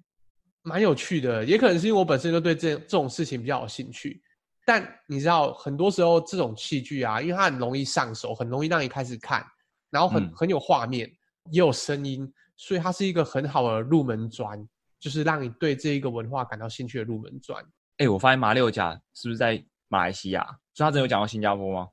[0.62, 1.44] 蛮有趣的。
[1.44, 4.22] 也可能是因为我本身就对这这种事情比较有兴趣。
[4.64, 9.44] 但你知道，很多时候这种器具啊，因为它很容易上手，很容易让你开始看，
[9.90, 11.06] 然后很、嗯、很有画面，
[11.50, 14.66] 也有声音，所以它是一个很好的入门砖，
[14.98, 17.62] 就是让你对这一个文化感到兴趣的入门砖。
[17.98, 20.44] 哎、欸，我发现马六甲是不是在马来西亚？
[20.74, 21.88] 所以他真的有讲到新加坡吗？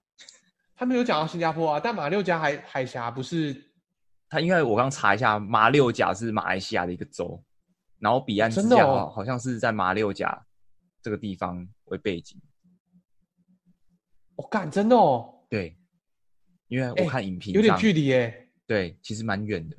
[0.76, 3.72] 他没有讲到新加坡啊，但马六甲海海峡不是？
[4.28, 7.42] 他因为我刚查一下，马六甲是马来西亚的一个州，
[8.00, 10.46] 然后彼岸之家好像是在马六甲
[11.02, 12.42] 这个地方为背景。
[14.36, 15.46] 我干，真的哦？
[15.50, 15.78] 对，
[16.68, 18.50] 因为我看影评、欸、有点距离耶。
[18.68, 19.78] 对，其实蛮远的，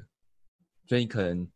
[0.87, 1.47] 所以可能。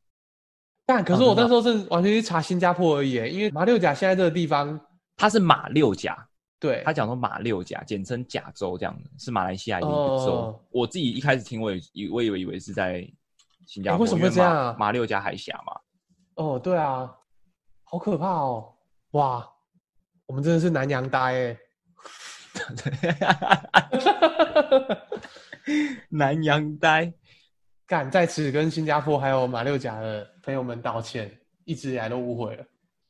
[0.84, 4.78] 但可是我那时候是完全去查新加坡而已，因为马六甲现在这个地方，
[5.16, 6.28] 它是马六甲。
[6.60, 10.30] 对，他讲说马六甲，简称甲州，这样的是马来西亚一个州。
[10.30, 10.54] Oh.
[10.70, 13.10] 我自己一开始听，我以我以为以为是在
[13.66, 14.76] 新加坡，欸、为什么会这样啊？
[14.78, 15.72] 马六甲海峡嘛。
[16.34, 17.10] 哦，oh, 对啊，
[17.84, 18.74] 好可怕哦！
[19.12, 19.48] 哇，
[20.26, 21.56] 我们真的是南洋呆哎。
[26.10, 27.10] 南洋呆，
[27.86, 32.64] 敢在此跟新加坡还有马六甲的朋友们道歉，一直以来都误会了，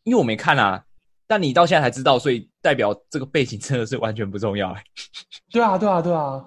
[0.04, 0.84] 因为我没看啊。
[1.31, 4.77] 但你到现在才知道，所以代表这个背景真的是完全不重要。
[5.53, 6.45] 对啊，对啊，对啊。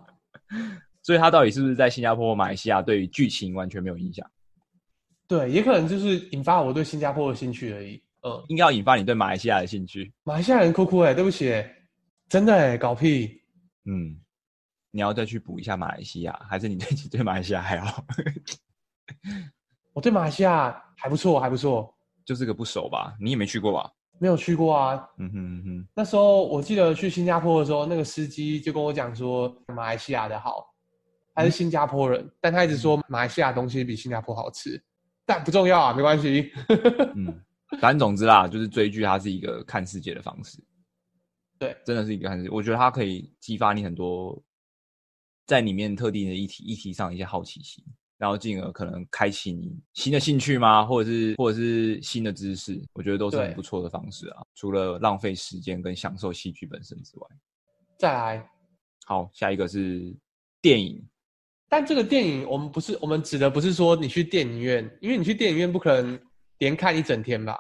[1.02, 4.30] 所以他到底是不是在新加坡、马来西亚，对于剧情完全没有影响？
[5.26, 8.04] 对，也可能就是引发我对新加坡的兴趣而已。
[8.24, 10.12] 嗯，应该要引发你对马来西亚的兴趣。
[10.26, 11.64] 马来西亚人哭哭哎，对不起，
[12.28, 13.42] 真的哎，搞屁。
[13.86, 14.20] 嗯，
[14.92, 18.04] 你要再去补一下马来西亚，还是你 对对马来西亚还好？
[19.94, 21.90] 我对马来西亚还不错，还不错。
[22.26, 23.16] 就是个不熟吧？
[23.18, 23.90] 你也没去过吧？
[24.20, 25.88] 没有去过啊，嗯哼嗯哼。
[25.96, 30.66] 那时候我记得去新加坡的时候，那个司机就跟我讲说马来西亚的好，
[31.34, 34.82] 他是新加坡人，嗯、但他一直说马来西亚东西比新加坡好吃，
[35.26, 36.52] 但不重要啊，没关系。
[37.16, 37.42] 嗯，
[37.82, 40.64] 反正总之啦，就是追剧它是一个看世界的方式，
[41.60, 42.50] 对，真的是一个看世界。
[42.50, 44.42] 我觉得它可以激发你很多
[45.46, 47.84] 在里面特定的议题议题上一些好奇心。
[48.18, 50.86] 然后进而可能开启你新的兴趣吗？
[50.86, 52.82] 或者是或者是新的知识？
[52.94, 54.42] 我觉得都是很不错的方式啊。
[54.56, 57.28] 除了浪费时间跟享受戏剧本身之外，
[57.98, 58.50] 再来，
[59.06, 60.16] 好，下一个是
[60.62, 61.06] 电影。
[61.68, 66.20] 但这个电影我们不是我们指的不是说你去电影院，因为你去电影院不可能
[66.60, 67.58] 连看一整天吧？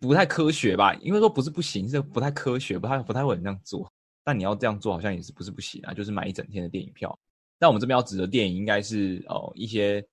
[0.00, 0.94] 不太科学吧？
[0.96, 3.90] 因为说不是不行，是不太科学，不太不太会这样做。
[4.22, 5.92] 但你要这样做，好像也是不是不行啊？
[5.92, 7.18] 就是买一整天的电影票。
[7.58, 10.04] 但我们这边要指的电影，应该是哦一些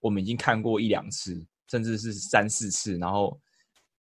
[0.00, 3.40] 我们已经看过一两次，甚至是三四次，然后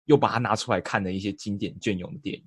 [0.07, 2.45] 又把它拿出来看的一些经典隽永的电影。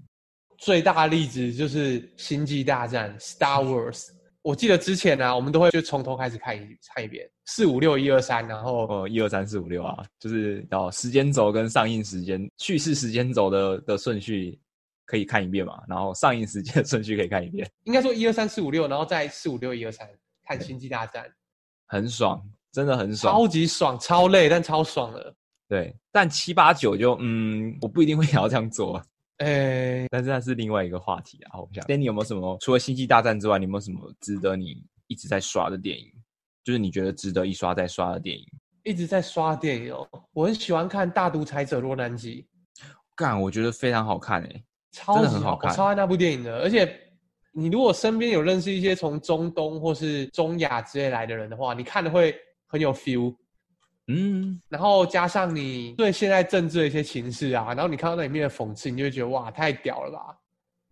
[0.57, 4.07] 最大的例子就是《星际大战》（Star Wars）。
[4.41, 14.59] 我记得之前呢、啊，我们都会就从头开始看一看一遍，四五六一二三，然后呃一二三四五六啊，就是哦时间轴跟上映时间、叙事时间轴的的顺序
[15.13, 17.69] 可以看一遍嘛，然后上映时间的顺序可以看一遍。
[17.85, 20.09] 应该说一二三四五六，然后再四五六一二三。
[20.43, 21.23] 看《星际大战》，
[21.85, 25.31] 很爽，真的很爽，超级爽，超累，但超爽的。
[25.69, 28.99] 对，但七八九就，嗯，我不一定会想要这样做。
[29.37, 31.59] 哎、欸，但是那是另外一个话题啊。
[31.59, 32.57] 我想，Danny 有没有什么？
[32.59, 36.11] 除了《星际大战》之外，你有没有什么值得你一直在刷的电影？
[36.63, 38.45] 就是你觉得值得一刷再刷的电影？
[38.83, 42.41] 一直在刷电影哦，我很喜欢看《大独裁者洛南基》。
[43.15, 46.99] 干，我觉得非常好看诶、欸，超级好，看，我超爱那部电影的，而且。
[47.55, 53.35] 你如果身边有认识一些从中东或是中亚之类来的人的话，你看的会很有 feel，
[54.07, 60.35] 嗯，然后加上你对现在政治的一些情势啊，然后你看到那里面的讽刺，你就会觉得哇，太屌了吧，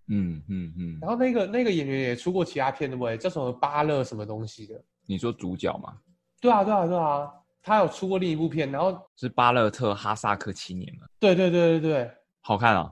[0.09, 0.97] 嗯嗯嗯。
[1.01, 3.17] 然后那个那个演员也出过其他片，对不对？
[3.17, 4.79] 叫什么巴勒什么东西的？
[5.07, 5.97] 你说主角吗？
[6.39, 7.27] 对啊对啊对啊，
[7.63, 11.07] 他有出过另一部片，然后是巴勒特哈萨克青年嘛？
[11.19, 12.91] 对对对对对，好看啊。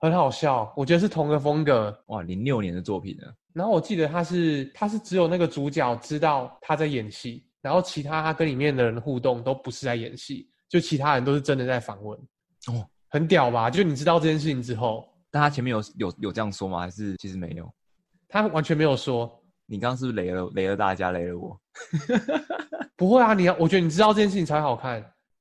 [0.00, 1.96] 很好笑，我觉得是同个风格。
[2.06, 3.24] 哇，零六年的作品呢。
[3.52, 12.18] 然后我记得他是，他是只有那个主角知道他在演戏，然后其他他跟里面的人互动都不是在演戏，就其他人都是真的在访问。
[12.68, 13.68] 哦，很屌吧？
[13.68, 16.80] 就你知道这件事情之后，但他前面有有有这样说吗？
[16.80, 17.70] 还是其实没有？
[18.28, 19.30] 他完全没有说。
[19.66, 21.60] 你刚刚是不是雷了雷了大家，雷了我？
[22.96, 25.00] 不会啊，你要，我觉得你知道这件事情才好看。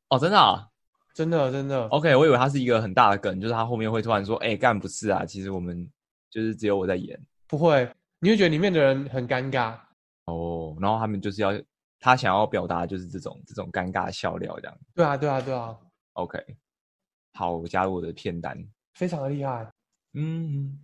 [0.10, 0.68] 哦，真的啊？
[1.14, 1.88] 真的真的。
[1.88, 5.89] OK，我以为他是一个很大的梗，就是他后面会突然说：“哎、欸，干不是啊，其实我们
[6.30, 9.78] 就是只有我在演。”不会，你会觉得里面的人很尴尬
[10.26, 10.78] 哦。
[10.80, 11.51] 然后他们就是要
[11.99, 14.78] 他想要表达就是这种这种尴尬笑料这样。
[14.95, 15.76] 对啊，对啊，对啊。
[16.14, 16.39] OK，
[17.34, 18.57] 好，我加入我的片单，
[18.93, 19.70] 非常的厉害。
[20.14, 20.80] 嗯，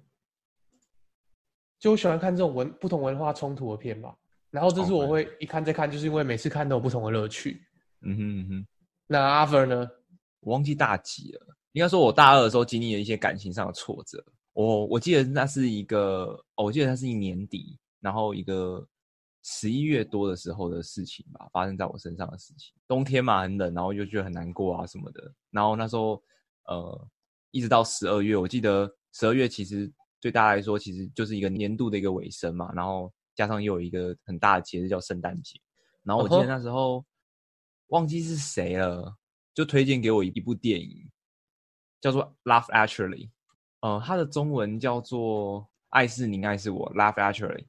[1.80, 4.14] 就我喜欢看这种文不同文化冲突的片吧。
[4.52, 7.62] 然后这是我会一看再看，就是因为每次看都有不同的乐趣。
[8.02, 8.68] 嗯哼嗯哼。
[9.08, 9.88] 那阿 Ver 呢？
[10.46, 11.58] 我忘记大几了。
[11.74, 14.24] 应该说，我大二的时候经历了一些感情上的挫折。
[14.54, 18.88] 我我记得那是一个，哦，我记得那是一年底，然后一个
[19.44, 22.74] 十一月多的时候的事情吧，发生在我身上的事情。
[22.88, 25.34] 冬天嘛，很冷，然后就觉得很难过啊什么的。
[25.52, 26.22] 然后那时候，
[26.68, 27.08] 呃，
[27.52, 29.92] 一直到十二月，我记得十二月其实
[30.22, 32.72] 对大家来说，其实就是一个年度的一个尾声嘛。
[32.74, 35.60] 然后加上又有一个很大的节日叫圣诞节。
[36.04, 37.06] 然后我记得那时候、uh -huh.
[37.88, 39.14] 忘记是谁了，
[39.56, 41.10] 就推荐给我一部电影，
[42.02, 43.28] 叫做《Love Actually》。
[43.80, 47.66] 呃，它的中文叫做《爱是你，爱是我》，Love Actually，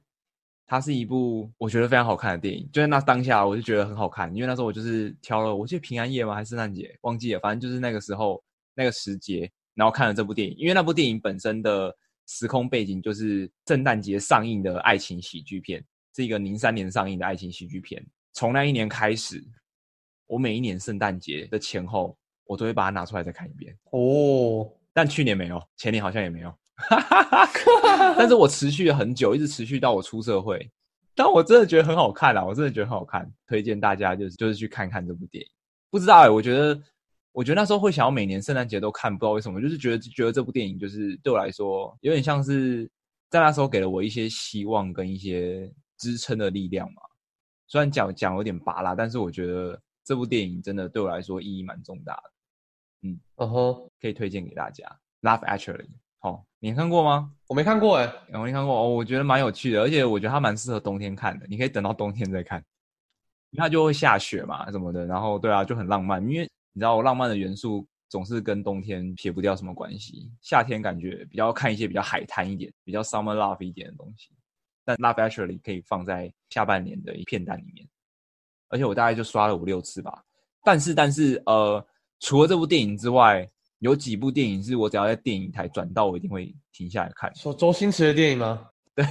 [0.65, 2.69] 它是一部我觉得非常好看的电影。
[2.73, 6.35] 就在那当下，我就觉得很好看，因为那时候我就是挑了，我记得平安夜吗？
[6.35, 6.93] 还是圣诞节？
[7.01, 8.43] 忘记了，反正就是那个时候
[8.75, 10.57] 那个时节，然后看了这部电影。
[10.57, 11.95] 因为那部电影本身的
[12.27, 15.81] 时空背景就是圣诞节上映的爱情喜剧片，
[16.15, 18.05] 是一个零三年上映的爱情喜剧片。
[18.33, 19.41] 从那一年开始，
[20.27, 22.15] 我每一年圣诞节的前后，
[22.45, 23.75] 我都会把它拿出来再看一遍。
[23.91, 24.69] 哦。
[24.93, 26.51] 但去年没有，前年好像也没有，
[28.17, 30.67] 但是我持续了很久，一直持续到我出社会。
[31.13, 35.51] 但我真的觉得很好看啦，我真的觉得很好看，推荐大家就是就是去看看这部电影。
[35.91, 36.81] 不知道哎、欸，我觉得
[37.31, 42.89] 我觉得那时候会想要每年圣诞节都看，不知道为什么，就是觉得觉得这部电影就是对我来说有点像是
[43.29, 47.03] 在那时候给了我一些希望跟一些支撑的力量嘛。
[47.67, 52.31] 虽然讲讲有点拔拉，但是我觉得这部电影真的对我来说意义蛮重大的。
[53.01, 54.87] 嗯，哦吼，可以推荐给大家。
[55.21, 55.89] Love Actually，
[56.19, 57.29] 好、哦，你看过吗？
[57.49, 58.87] 我没看过哎、欸，我没看过哦。
[58.87, 61.45] 我觉得蛮有趣的，而且我觉得它蛮适合冬天看的。
[61.49, 62.63] 你可以等到冬天再看，
[63.49, 65.05] 因为它就会下雪嘛，什么的。
[65.05, 66.21] 然后对啊，就很浪漫。
[66.21, 70.31] 因为你知道，我浪漫的元素总是跟冬天撇不掉什么关系。
[70.41, 74.29] 夏天感觉比较看一些比较海滩一点、比较 Summer Love 一点的东西，
[74.85, 77.85] 但 Love Actually 可以放在下半年的一片单里面。
[78.69, 80.23] 而且我大概就刷了五六次吧。
[80.63, 81.85] 但是，但是，呃。
[82.19, 83.47] 除了这部电影之外，
[83.77, 87.31] 有几部电影是我只要在电影台转到，我一定会停下来看。
[87.35, 88.67] 说周星驰的电影吗？
[88.95, 89.05] 对，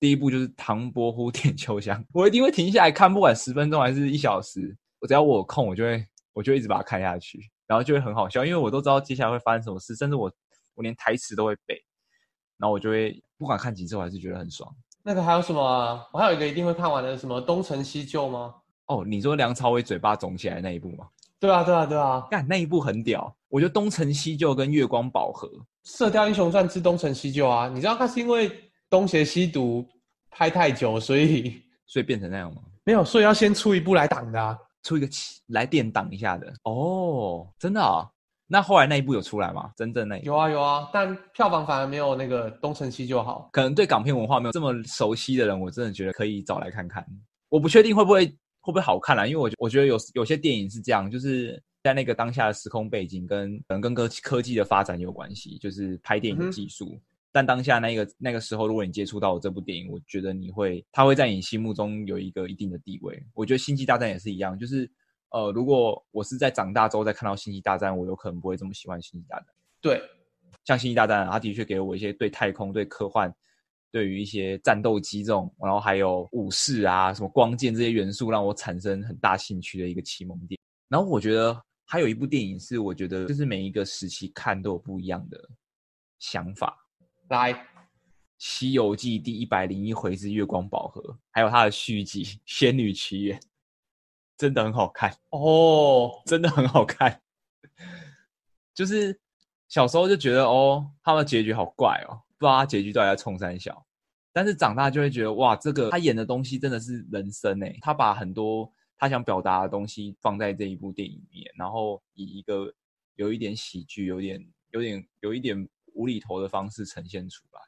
[0.00, 7.38] 第一部就是《唐伯虎点秋香》，我一定会停下来看，不管十分钟还是一小时，我只要我有空，我就会，我就一直把它看下去，
[7.68, 10.28] 然后就会很好笑，因为我都知道接下来会发生什么事，甚至我
[10.74, 11.80] 我连台词都会背，
[12.58, 14.68] 然后我就会不管看几次，我还是觉得很爽。
[15.04, 16.04] 那个还有什么啊？
[16.12, 18.56] 我还有一个一定会看完的，什么《东成西就》吗？
[18.90, 21.06] 哦，你说梁朝伟嘴巴肿起来那一部吗？
[21.38, 22.26] 对啊，对啊，对啊！
[22.28, 25.46] 干那一部很屌，我觉得《东成西就》跟《月光宝盒》
[25.84, 28.50] 《射雕英雄传之东成西就》啊，你知道他是因为
[28.90, 29.86] 东邪西毒
[30.28, 32.60] 拍太久，所以 所以变成那样吗？
[32.84, 35.08] 没有，所以要先出一部来挡的啊，出一个
[35.46, 36.52] 来垫挡一下的。
[36.64, 38.04] 哦，真的啊？
[38.48, 39.70] 那后来那一部有出来吗？
[39.76, 43.48] 真正那一部有啊有啊，但票房反而没有那个《东成西就》好。
[43.52, 47.06] 可能对港片文化没有这么熟悉的人，我真的觉得可以找来看看。
[47.48, 48.36] 我不确定会不会。
[48.60, 49.26] 会不会好看啦？
[49.26, 56.90] 因为我我觉得有有些电影是这样，就是在那个当下的时空背景跟可能跟科科技的发展有关系，就是拍电影的技术。
[56.92, 57.00] 嗯、
[57.32, 63.22] 但当下那个那个时候，如果你接触到这部电影，我觉得你会，它会在你心目中有一个一定的地位。
[63.34, 64.90] 我觉得《星际大战》也是一样，就是
[65.30, 69.46] 呃，如果我是在长大之后再看到《星际大战》，我有可能不会这么喜欢《星际大战》。
[69.80, 70.02] 对，
[70.64, 73.34] 像《星际大战》，它的确给了我一些对太空、对科幻。
[73.92, 80.60] 对于一些战斗机这种，然后还有武士啊、什么光剑这些元素，让我产生很大兴趣的一个启蒙点。
[80.88, 85.48] 然后我觉得还有一部电影是，我觉得就是每一个时期看都有不一样的
[86.18, 86.76] 想法。
[87.28, 87.52] 来，
[88.38, 93.38] 《西游记》第一百零一回之月光宝盒，还有它的续集《仙女奇缘》，
[94.36, 97.20] 真的很好看哦，真的很好看。
[98.74, 99.18] 就是
[99.68, 102.22] 小时候就觉得哦，他们的结局好怪哦。
[102.40, 103.84] 不知道他结局到底在冲三小，
[104.32, 107.78] 但是长大就会觉得哇，这个他演的东西真的是人生诶。
[107.82, 112.72] 他把很多他想表达的东西放在这一部电影里面，然后以一个
[113.16, 117.60] 有一点喜剧、有点、有点、有一点无厘头的方式呈现出来。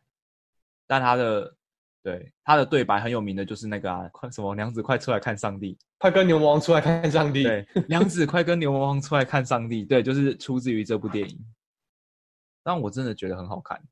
[0.87, 1.55] 但他的
[2.03, 7.43] 对他的对白很有名的就是那个啊，快什么娘子快出来看上帝，快跟牛魔王出来看上帝。
[7.43, 9.85] 对， 娘子快跟牛魔王出来看上帝。
[9.85, 11.39] 对，就是出自于这部电影。
[12.63, 13.83] 但我真的觉得很好看。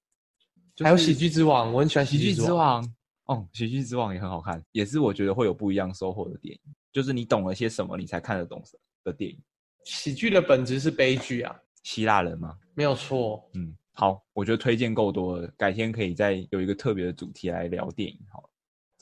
[0.84, 2.84] 还有喜剧之王，我很喜欢喜剧之王。
[3.26, 6.74] 哦，喜剧之王也很好看，也是我觉得会有不一样收获的电影。
[6.92, 8.62] 就是你懂了些什么，你才看得懂
[9.04, 9.38] 的电影。
[9.84, 11.54] 喜剧的本质是悲剧啊。
[11.82, 12.58] 希腊人吗？
[12.74, 13.48] 没有错。
[13.54, 18.18] 嗯，好，我觉得推荐够多了，改天可以再有一个特别的主题来聊电影。
[18.30, 18.50] 好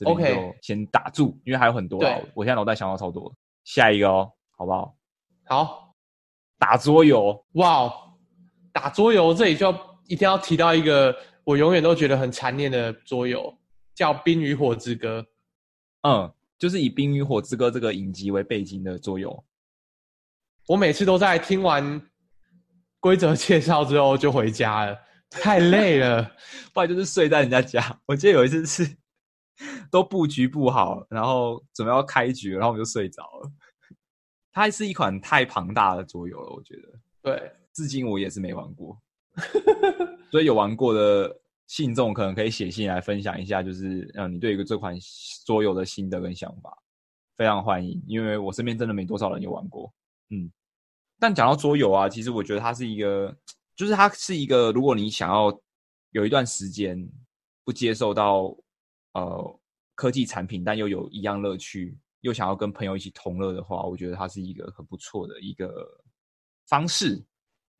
[0.05, 1.99] ，OK，先打住，因为还有很多。
[1.99, 3.33] 对，我现在脑袋想到超多。
[3.65, 4.95] 下一个哦，好不好？
[5.45, 5.95] 好，
[6.57, 7.45] 打桌游。
[7.53, 7.91] 哇，
[8.71, 13.57] 打桌游这里就要一定要提到一个我永远都觉得很残念的桌游，
[13.93, 15.21] 叫《冰与火之歌》。
[16.07, 19.43] 嗯，就是以《冰与火之歌》这个影集为背景的桌游。
[20.67, 22.01] 我每次都在听完
[22.99, 24.97] 规则介绍之后就回家了，
[25.29, 26.31] 太累了，
[26.73, 27.99] 不然就是睡在人家家。
[28.05, 28.97] 我记得有一次是
[29.89, 33.51] 都布局不好，然后准备要开局，然后我们就睡着了。
[34.51, 36.81] 它是一款太庞大的桌游了，我觉得。
[37.21, 38.97] 对，至今我也是没玩过，
[40.31, 41.35] 所以有玩过的
[41.67, 44.95] 信众可能可以写信来分享一下，就是嗯，你对一个这款
[45.45, 46.77] 桌游的心得跟想法，
[47.37, 49.93] 非常欢迎，因为我身边真的没多少人有玩过，
[50.29, 50.51] 嗯。
[51.21, 53.35] 但讲到桌游啊，其实我觉得它是一个，
[53.75, 55.51] 就是它是一个，如果你想要
[56.11, 56.97] 有一段时间
[57.65, 58.55] 不接受到
[59.15, 59.59] 呃
[59.95, 65.85] 科技产品，但又有一样乐趣，又想要跟朋友一起同乐的话，我觉得它是一个很不错的一个
[66.69, 67.21] 方式。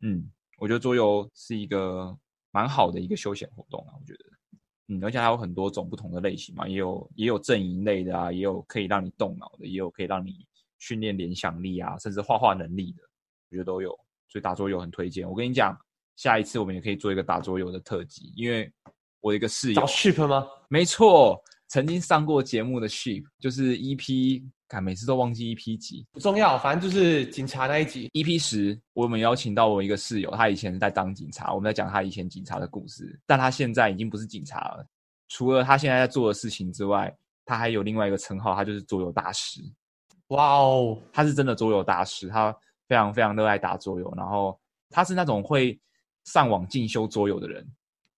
[0.02, 0.30] 嗯，
[0.60, 2.16] 我觉得桌游是一个
[2.52, 4.20] 蛮好的一个休闲活动啊，我觉得，
[4.88, 10.46] 嗯，而且还有很多种不同的类型嘛，也有也有阵营类的啊，也有可以让你动脑的，也有可以让你
[10.80, 13.04] 训练联想力啊，甚至画画能力的。
[13.50, 13.90] 我觉得都有，
[14.28, 15.28] 所以打桌游很推荐。
[15.28, 15.78] 我跟你讲，
[16.18, 18.72] 下一次我们也可以做一个打桌游的特辑，因为
[19.22, 20.48] 我的一个室友找 Sheep 吗？
[20.70, 28.80] 没错，曾经上过节目的 Sheep 就是 EP，看每次都忘记 EP 几，不重要，反正就是警察那一集 EP 十。
[28.94, 34.88] 我们邀请到我一个室友，他以前在当警察，我们在讲他以前警察的故事，但他现在已经不是警察了。
[35.28, 37.14] 除了他现在在做的事情之外，
[37.44, 39.62] 他还有另外一个称号，他就是桌游大师。
[40.28, 42.56] 哇哦，他是真的桌游大师，他。
[42.90, 44.60] 非常非常热爱打桌游，然后
[44.90, 45.80] 他是那种会
[46.24, 47.64] 上网进修桌游的人，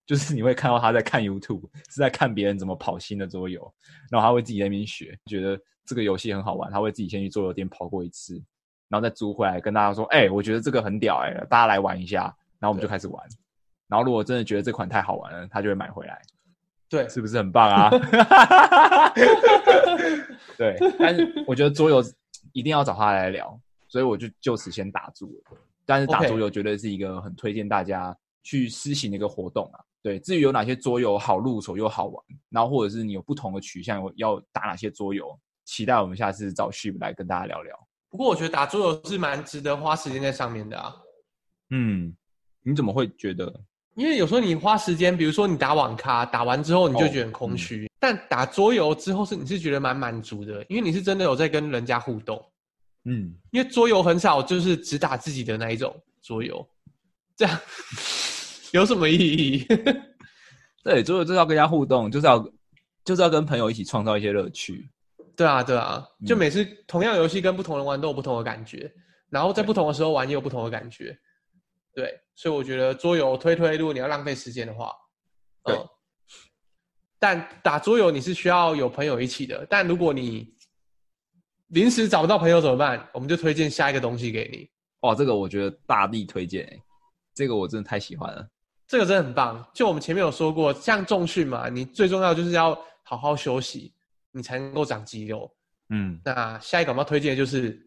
[0.06, 3.62] 就是你会看到他在看 YouTube，是在看别人怎么跑新的桌游，
[4.10, 8.41] 然后他会自己在那边学，觉得这个游戏很好玩，他会自己先去桌游店跑过一次，
[8.88, 13.27] 然后再租回来跟大家说：“哎、欸，我觉得这个很屌、欸，哎，大家来玩一下。”然后我们就开始玩，
[13.88, 16.21] 然后如果真的觉得这款太好玩了，他就会买回来。
[16.88, 17.89] 对，是不是很棒啊？
[20.57, 22.03] 对， 但是我觉得桌游
[22.53, 23.59] 一定要找他来聊。
[23.88, 29.84] 所以我就就此先打住了，但是打桌游绝对是一个很推荐大家去施行的一个活动啊。
[30.01, 37.76] 对，至于有哪些桌游好入手又好玩，然后或者是你有不同的取向，要打哪些桌游，期待我们下次找 Sheep 来跟大家聊聊。
[38.09, 40.93] 不过我觉得打桌游是蛮值得花时间在上面的啊。
[41.70, 42.14] 嗯，
[42.62, 43.53] 你怎么会觉得？
[43.95, 52.41] 因为有时候你花时间，比如说你打网咖，打完之后你就觉得很空虚，哦嗯、但打桌游之后是你是觉得蛮满足的，因为你是真的有在跟人家互动。
[53.03, 56.66] 嗯，因为桌游很少，就是只打自己的那一种桌游，
[57.36, 57.59] 这样
[58.72, 59.68] 有什么意义？
[60.84, 62.39] 对，桌游就是要跟人家互动，就是要
[63.03, 64.89] 就是要跟朋友一起创造一些乐趣。
[65.41, 71.17] 对啊，对啊，就每次同样游戏跟不同人玩都有不同的感觉，嗯、然后在不同的时候玩也有不同的感觉。
[71.95, 74.93] 对，对，所以我觉得桌游推推，如果你要浪费时间的话，
[75.63, 75.89] 对、嗯。
[77.17, 80.53] 但打桌游你是需要有朋友一起的，但如果你
[81.69, 83.09] 临时找不到朋友怎么办？
[83.13, 84.69] 我们就推荐下一个东西给你。
[84.99, 86.79] 哇，这个我觉得大力推荐诶，
[87.33, 88.47] 这个我真的太喜欢了。
[88.87, 89.67] 这个真的很棒。
[89.73, 93.91] 就我们前面有说过，像重训嘛，你最重要就是要好好休息，
[94.32, 95.51] 你才能够长肌肉。
[95.89, 97.79] 嗯，那下一个我们要推荐的就是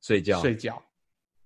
[0.00, 0.40] 睡觉。
[0.40, 0.82] 睡觉，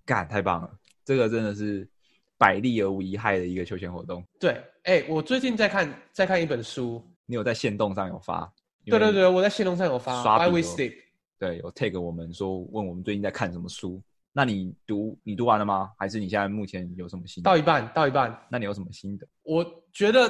[0.05, 0.79] 干，太棒了！
[1.05, 1.89] 这个真的是
[2.37, 4.25] 百利而无一害的一个休闲活动。
[4.41, 4.53] 对，
[4.83, 8.53] 哎、欸，我最近在看在看一本书，你有在线动上有发？
[8.85, 10.23] 对对对，我在线动上有发。
[10.23, 10.45] 刷笔。
[10.45, 10.95] Why we sleep
[11.39, 14.03] 对，有 take 我们说问我们最近在看什么书？
[14.33, 15.93] 那你读你读完了吗？
[15.99, 17.51] 还是你现在目前有什么心得？
[17.51, 18.37] 到一半，到一半。
[18.51, 19.27] 那你有什么心得？
[19.43, 20.29] 我觉得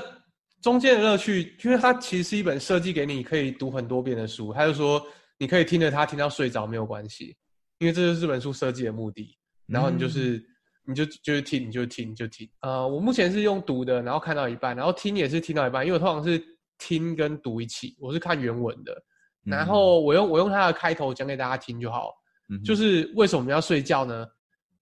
[0.63, 4.53] 中间的乐趣，因为它其实是一本设计给你可以读很多遍的书。
[4.53, 5.01] 他就说
[5.39, 7.37] 你可以听着它听到睡着没有关系，
[7.79, 9.37] 因为这就是这本书设计的目的。
[9.67, 10.45] 然后你就是、嗯、
[10.87, 12.49] 你就就是听你就听你就听。
[12.61, 16.43] 呃，我目前是用读的，然后看到一半，然后听也是听到一半，因为我通常是
[16.79, 18.97] 听跟读一起，我是看原文的。
[19.45, 22.11] 然后我用我用它的开头讲给大家听就好，
[22.49, 24.27] 嗯、就是为什么我们要睡觉呢？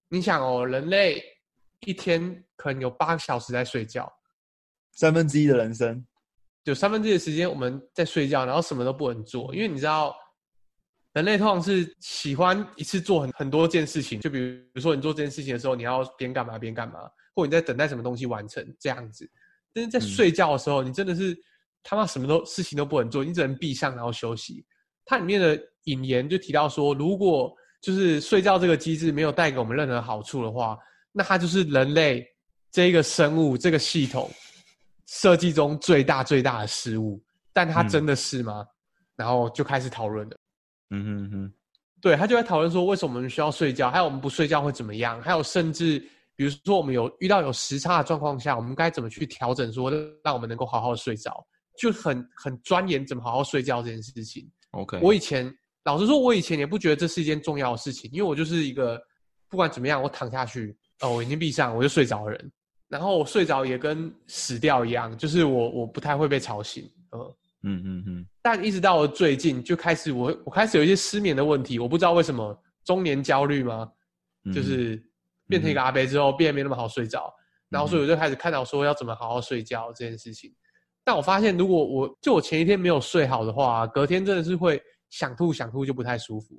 [0.08, 1.22] 你想哦，人类
[1.80, 4.10] 一天可能有八个小时在睡觉，
[4.94, 6.04] 三分之一的人生，
[6.64, 10.14] 有三分之一的时间我们在睡觉，然后什么都不能做，因为你知道，
[11.12, 14.38] 人类通常是喜欢一次做很很多件事情，就比
[14.72, 17.00] 如说你做这件事情的时候，你要边干嘛边干嘛，
[17.34, 19.28] 或者你在等待什么东西完成这样子，
[19.72, 21.36] 但是在睡觉的时候，嗯、你真的是。
[21.86, 24.64] 他妈什么都事情都不能做，你只能闭上然后休息。
[25.04, 30.78] 它里面的引言就提到说，如果就是睡觉这个机制没有带给我们任何好处的话，
[31.12, 32.26] 那它就是人类
[32.72, 34.30] 这个生物这个系统
[35.06, 37.22] 设计中最大最大的失误。
[37.52, 38.60] 但它真的是吗？
[38.60, 38.68] 嗯、
[39.16, 40.36] 然后就开始讨论了。
[40.90, 41.52] 嗯哼哼，
[42.00, 43.90] 对，他就在讨论说，为什么我们需要睡觉？
[43.90, 45.20] 还有我们不睡觉会怎么样？
[45.22, 45.98] 还有甚至
[46.36, 49.90] 比如说我们有遇到有时差的状况下，我们该怎么去调整，说
[50.22, 51.44] 让我们能够好好睡着？
[51.78, 54.48] 就很很钻研怎么好好睡觉这件事情。
[54.72, 55.52] OK，我以前
[55.84, 59.00] 老实说，我以前也不觉得这是一件重要的事情，因为我就是一个
[59.48, 62.52] 不管怎么样，我躺下去，哦，我眼睛闭上我就睡着的人，
[62.94, 67.34] 然后我睡着也跟死掉一样，就是我我不太会被吵醒，嗯。
[67.66, 73.90] 嗯嗯嗯，但一直到了最近，就开始我我开始有一些失眠的问题，我不知道为什么中年焦虑吗？
[74.44, 75.02] 嗯、就是
[75.48, 80.54] 变成一个阿伯之后，变得没那么好睡着，嗯、然后所以我就开始看到说要怎么好好睡觉这件事情。
[81.02, 86.54] 但我发现，如果我就我前一天没有睡好的话，隔天真的是会想吐想吐，就不太舒服。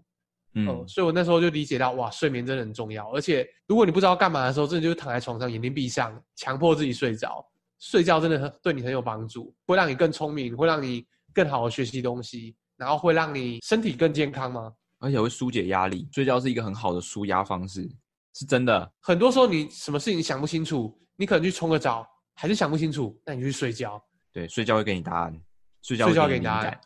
[0.56, 3.10] 嗯、呃，所以我那时候就理解到，哇，睡眠真的很重要。
[3.12, 7.46] 而且如果你不知道干嘛的时候，真的就是躺在床上，眼睛闭上，强迫自己睡着。
[7.78, 14.72] 睡觉真的很对你很有帮助，会让你更聪明，会让你更好的学习东西，然后会让你身体更健康吗？
[15.00, 17.88] 而且会疏解压力，睡觉是一个很好的舒压方式，
[18.34, 18.92] 是真的。
[19.02, 24.02] 很多时候你什么事情想不清楚，你可能去冲个澡，还是想不清楚，那你就去睡觉。
[24.32, 25.42] 对，睡觉会给你答案，
[25.82, 26.82] 睡觉会给你答案。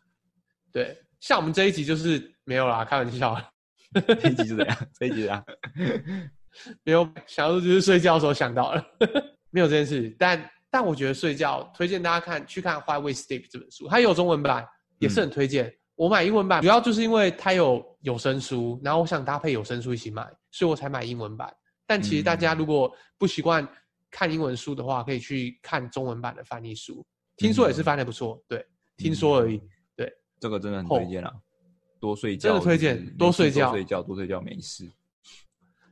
[0.72, 3.40] 对，像我们这一集就是没有啦，开玩笑。
[3.94, 5.46] 这一集就这样，这一集这样，
[6.84, 8.86] 没有想到就是睡觉的时候想到了，
[9.52, 10.50] 没有这件事，但。
[10.72, 14.64] 但我觉得睡觉推荐大家看去看《Why We Sleep》这本书，它有中文版，
[15.00, 15.66] 也是很推荐。
[15.66, 20.22] 嗯、我买英文版主要就是因为它有有声书，然后我想搭配有声书一起买，
[20.52, 21.52] 所以我才买英文版。
[21.88, 23.68] 但其实大家如果不习惯
[24.12, 27.04] 看英文书的话，可以去看中文版的翻译书，
[27.36, 28.36] 听说也是翻得不错。
[28.36, 28.66] 嗯、对，
[28.96, 29.60] 听说而已。
[29.96, 31.34] 对，这个真的很推荐啊！
[32.00, 34.90] 多睡觉，真的推荐，多睡觉，多睡觉，多睡觉，没事。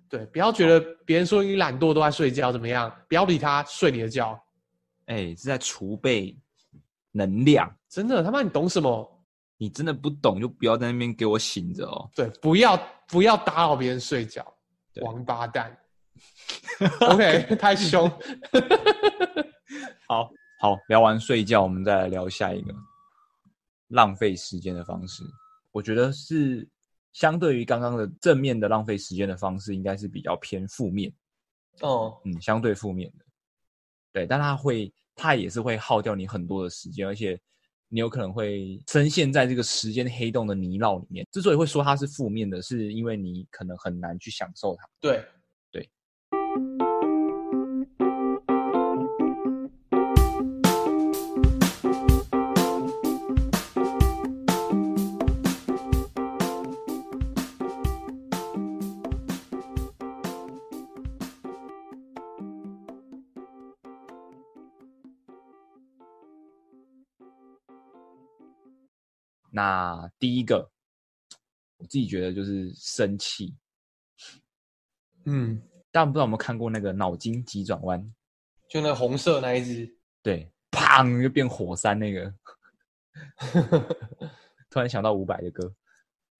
[0.10, 2.90] 对，不要觉得别人说你懒惰都在睡觉怎么样？
[3.10, 4.42] 不要理他，睡你的觉。
[5.08, 6.38] 哎、欸，是在储备
[7.12, 9.14] 能量，真的他妈你懂什么？
[9.58, 12.10] 你真的不懂就不要在那边给我醒着哦。
[12.16, 12.78] 对，不要
[13.08, 14.46] 不要打扰别人睡觉，
[14.94, 15.78] 对王八蛋。
[17.02, 18.10] OK， 太凶。
[20.08, 20.30] 好
[20.60, 22.74] 好聊完睡觉，我们再来聊下一个
[23.90, 25.24] 浪费时间的方式。
[25.72, 26.68] 我觉得是
[27.14, 31.14] 相对于刚刚的正面的浪费时间的方式，应该是比较偏负面。
[31.82, 33.26] 哦，嗯，相对负面的。
[34.14, 37.40] 对，但它会，它也是会耗掉你很多的时间，而且
[37.88, 41.28] 你有可能会深陷在这个时间黑洞的泥淖里面。
[41.32, 44.88] 之所以会说它是负面的，是因为你可能很难去享受它。
[45.00, 45.24] 对。
[69.58, 70.70] 那第一个，
[71.78, 73.56] 我自己觉得就是生气。
[75.26, 75.60] 嗯，
[75.92, 78.14] 大家不知道有没有看过那个脑筋急转弯？
[78.70, 82.32] 就那红色那一只，对，砰就变火山那个。
[84.70, 85.74] 突然想到伍佰的歌，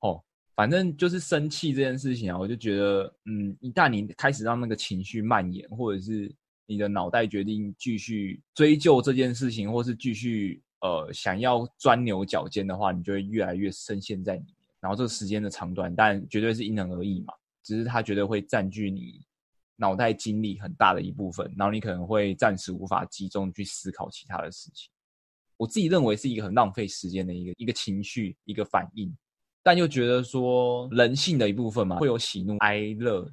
[0.02, 0.24] 哦，
[0.56, 6.32] 反正就是生气这件事情啊，我就觉得，嗯，一旦你开始让那个情绪蔓延，或者是
[6.68, 10.62] 你的脑袋决定继续追究这件事情，或是继续。
[10.82, 14.54] 呃，想要钻牛角尖的话，你就会越来越深陷在里面。
[14.80, 17.34] 然后这个时间的长短，但绝对是因人而异嘛。
[17.64, 19.20] 只是它绝对会占据你
[19.76, 24.90] 脑袋精力很大的一部分，然后你可能会暂时无法集中去思考其他的事情。
[25.58, 29.14] 我自己认为是一个很浪费时间的一个一个情绪一个反应，
[29.64, 33.30] 但又觉得说人性的一部分嘛，会有喜怒哀乐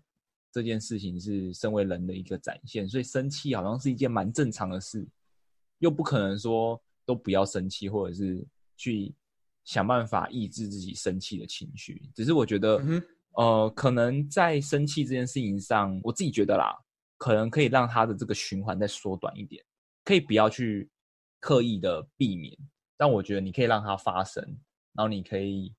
[0.51, 5.07] 这件事情是身为人的一个展现，所以生气好像是一件蛮正常的事，
[5.79, 6.83] 又不可能说。
[7.07, 8.47] 都不要生气，或者是
[8.77, 9.15] 去
[9.65, 12.11] 想办法抑制自己生气的情绪。
[12.15, 13.03] 只是我觉得，嗯、
[13.33, 16.77] 呃，可能在生气这件事情上，我自己觉得啦，
[17.17, 19.65] 可能可以让他的这个循环再缩短一点，
[20.05, 20.91] 可以不要去
[21.41, 22.57] 刻意的避免。
[22.97, 24.43] 但我觉得你可以让它发生，
[24.93, 25.75] 然后你可以，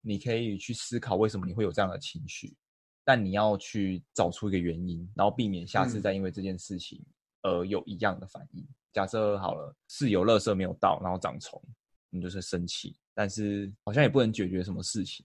[0.00, 2.56] 你可以去思考为什么你会有这样的情绪，
[3.04, 7.04] 但你要去找出一个原因，然后避免下次再因为这件事情
[7.42, 8.62] 而有一样的反应。
[8.62, 11.60] 嗯假设好了，是有垃圾没有倒，然后长虫，
[12.10, 15.24] 你就是生气，但是好像也不能解决什么事情，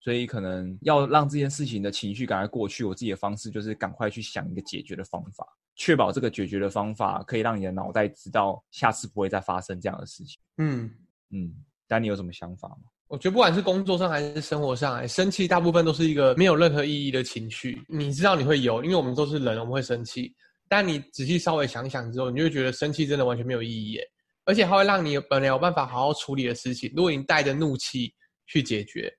[0.00, 2.84] 所以可能要让这件事情的情绪赶快过去。
[2.84, 10.40] 我自己的方式就是赶快去想一个解决的方法，确保这个解决的方法可以让你的脑袋知道下次不会再发生这样的事情。
[10.58, 10.90] 嗯
[11.30, 11.54] 嗯，
[11.88, 12.76] 但你有什么想法吗？
[13.08, 17.82] 我觉得不管是工作上还是生活上，生气大部分都是一个没有任何意义的情绪。
[17.86, 20.34] 你知道你会有，因为我们都是人，我们会生气。
[20.72, 24.10] 但你仔细稍微想想之后，你就会觉得生气真的完全没有意义耶，
[24.46, 28.10] 而且它会让你本来有办法好好处理的事情，如果你带着怒气
[28.46, 29.14] 去解决，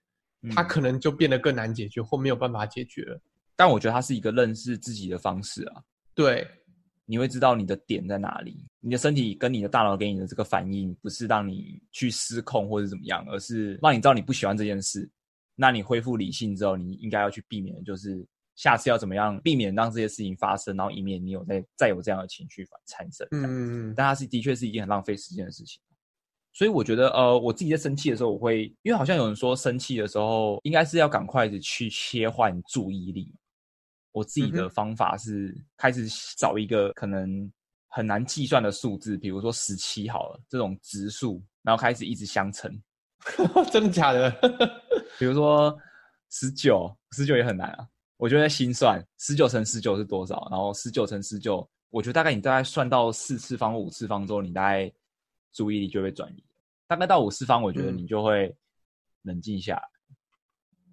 [0.49, 3.21] 它可能就变得更难解决，或没有办法解决了。
[3.55, 5.83] 但我觉得它是一个认识自己的方式啊。
[6.15, 6.47] 对。
[7.05, 15.07] 你会知道你的点在哪里，你的身体跟你的大脑给你的这个反应，不是让你去失控或者怎么样，而是让你知道你不喜欢这件事。
[15.53, 18.25] 那你恢复理性之后，你应该要去避免的就是
[18.55, 23.27] 下次要怎么样避免让这些事情发生，然后以免你有再再有这样的情绪反产生。
[23.31, 25.81] 嗯，但它是的确是一件很浪费时间的事情。
[26.55, 33.33] 所以我觉得，呃，我自己在生气的时候，我会因为好像有人说生气的时候应该是要赶快的去切换注意力。
[34.11, 37.51] 我自己的方法是开始找一个可能
[37.87, 42.71] 很难计算的数字，比如说十七好了，这种直数，然后开始一直相乘。
[43.71, 44.29] 真的假的？
[45.17, 45.75] 比如说
[46.29, 47.87] 十九，十九也很难啊。
[48.24, 50.47] 我就在心算十九乘十九是多少？
[50.49, 54.89] 然后十九乘十九，我觉得大概你大概算到四次方或五次方之后，你大概
[55.51, 56.41] 注意力就会转移。
[56.88, 58.55] 大概到五次方，我觉得你就会
[59.24, 59.84] 冷静下来。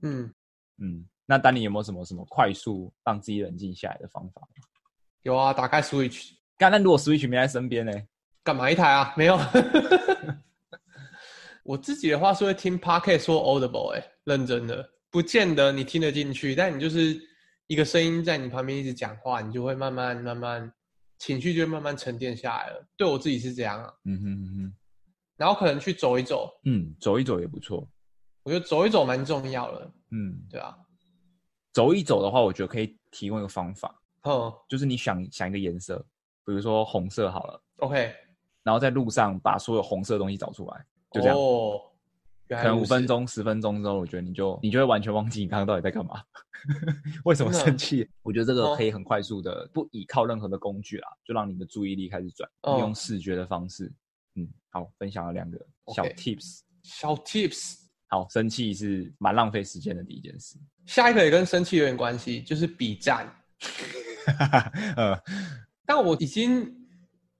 [0.02, 0.34] 嗯嗯。
[0.78, 4.42] 嗯那丹尼有没有什么什么快速让自己冷静下来的方法？
[5.22, 6.32] 有啊，打开 Switch。
[6.58, 7.92] 刚刚如果 Switch 没在身边呢？
[8.42, 9.14] 干嘛一台啊？
[9.16, 9.38] 没有。
[11.62, 17.20] 我自己的话是会听 Podcast 说 Audible，哎，认真的，不见得你听得进去，但你就是
[17.66, 20.72] 一个声音在你旁边一直讲话，你就会慢慢慢慢
[21.18, 22.86] 情绪就会慢慢沉淀下来了。
[22.96, 23.92] 对我自己是这样啊。
[24.04, 24.74] 嗯哼嗯哼。
[25.36, 26.50] 然后可能去走一走。
[26.64, 27.88] 嗯，走一走也不错。
[28.42, 29.92] 我觉得走一走蛮重要的。
[30.10, 30.76] 嗯，对啊。
[31.72, 33.94] 走一走的话，我觉得可以提供一个方法，
[34.24, 35.96] 嗯，就是你想想一个颜色，
[36.44, 38.12] 比如说红色好了，OK，
[38.64, 41.80] 然后在路上把所有红色的东西找出来，就这样，哦，
[42.56, 46.22] 可能五分钟、十分钟之后，我觉得你就你就会完全忘记你刚刚到底在干嘛，
[47.24, 48.08] 为什么生气？
[48.22, 53.92] 我觉得这个可以很快速的，不依靠任何的工具啦，就让你的注意力开始转，利用视觉的方式，
[54.34, 55.58] 嗯，好，分享了两个
[55.94, 57.76] 小 tips，小 tips。
[58.12, 60.56] 好，生气是蛮浪费时间的第一件事。
[60.84, 63.32] 下一个也跟生气有点关系，就是比战。
[64.96, 65.16] 呃，
[65.86, 66.79] 但我已经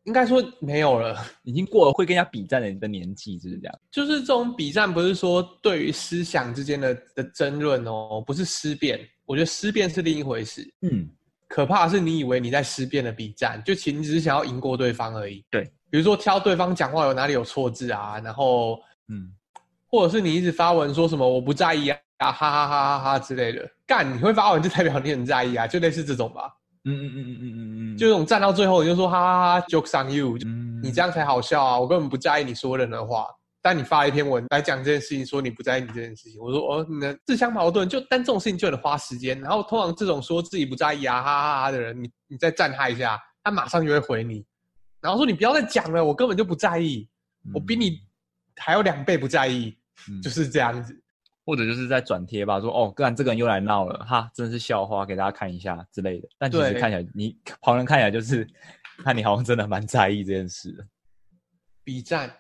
[0.05, 3.79] 应该说没有了， 已经过了会跟人家比战的人的年纪，就是这样。
[3.91, 9.01] 就是这种比战，不是说对于思想之间的的争论哦，不是思辨。
[9.27, 10.63] 我觉得思辨是另一回事。
[10.83, 11.09] 嗯，
[11.49, 15.45] 可怕的是你以为你在思辨的比战，就其实你只是想要赢过对方而已。
[15.51, 19.33] 对，比如说挑对方讲话有哪里有错字啊，然后嗯。
[19.93, 26.49] 或者是你一直发文说什么我不在意啊，哈哈哈哈哈之类的，干你会发文就代表你很在意啊，就类似这种吧。
[26.85, 30.37] 嗯嗯嗯嗯嗯嗯嗯，就这种站到最后你就说哈哈哈，jokes on you，
[30.83, 33.27] 你这样才好笑啊，我根本不在意你说人的话，
[33.61, 44.45] 但你发了一篇文来讲这件事情，说你不在意你这件事情，我说哦，你的自相矛盾，就但这种事情就得花时间，然后通常这种说自己不在意啊，哈哈哈的人，你你再赞他一下，他马上就会回你，
[45.01, 47.09] 然后说你不要再讲了，我根本就不在意，
[47.53, 47.99] 我比你
[48.57, 49.77] 还有两倍不在意。
[50.11, 50.99] 嗯、就是这样子，
[51.51, 56.29] 或者就是在转贴吧，说哦，干这个人又来闹了，哈，真是笑话，给大家看一下之类的。
[56.39, 58.47] 但其实看起来，你旁人看起来就是，
[58.99, 60.87] 看你好像真的蛮在意这件事的。
[61.83, 62.33] B 站，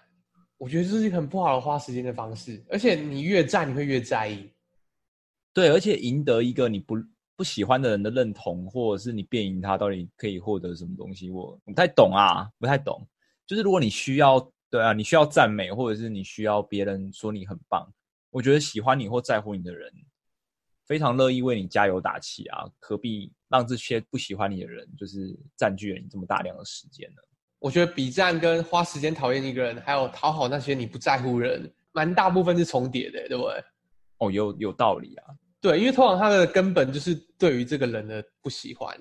[0.58, 4.48] 我觉得这是一个很不好的花时间的方式，而且你越战，你会越在意。
[5.52, 6.94] 对，而且赢得一个你不
[7.34, 11.30] 不喜欢的人的认同，或者是你变赢他，到底可以获得什么东西？
[11.32, 13.04] 我不太懂啊，不太懂。
[13.44, 14.48] 就是如果你需要。
[14.72, 17.92] 对啊，你需要赞美，或者是你需要别人说你很棒。
[18.30, 19.92] 我觉得喜欢你或在乎你的人，
[20.86, 22.64] 非常乐意为你加油打气啊！
[22.78, 27.22] 何必让这些不喜欢你的人，就是占据了你这么大量的时间呢？
[27.58, 33.64] 我觉得比战跟花时间讨厌一个人，还有讨好那些你不在乎的人，蛮大部分是重叠的，对不对？
[34.18, 35.24] 哦，有有道理啊。
[35.60, 38.98] 对，因为通常他的根本就是对于这个人的不喜欢，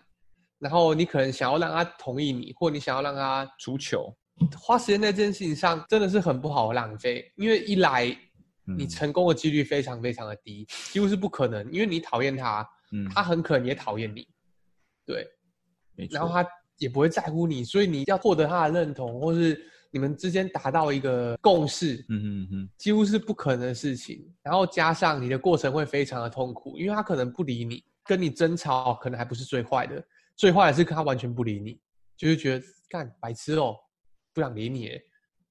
[0.57, 4.13] 然后你可能想要让他同意你，或你想要让他足球。
[4.57, 8.05] 花时间在这件事情上真的是很不好浪费，因为一来
[8.77, 14.27] 你成功的几率非常非常的低，嗯、几乎是不可能，因为你讨厌他，嗯，他很可能也讨厌你，
[15.05, 15.27] 对，
[16.09, 16.47] 然后他
[16.77, 19.61] 也不会在乎你，所以你要获得他的认同，或是
[19.91, 24.31] 你们之间达到一个共识，嗯哼哼，几乎是不可能的事情。
[24.43, 30.03] 然后加上你的过程会非常的痛苦，因为他可能不理你，跟你争吵可能还不是最坏的，
[30.35, 31.79] 最坏的是他完全不理你，
[32.15, 33.75] 就是觉得干白痴哦。
[34.31, 34.91] 不想理你，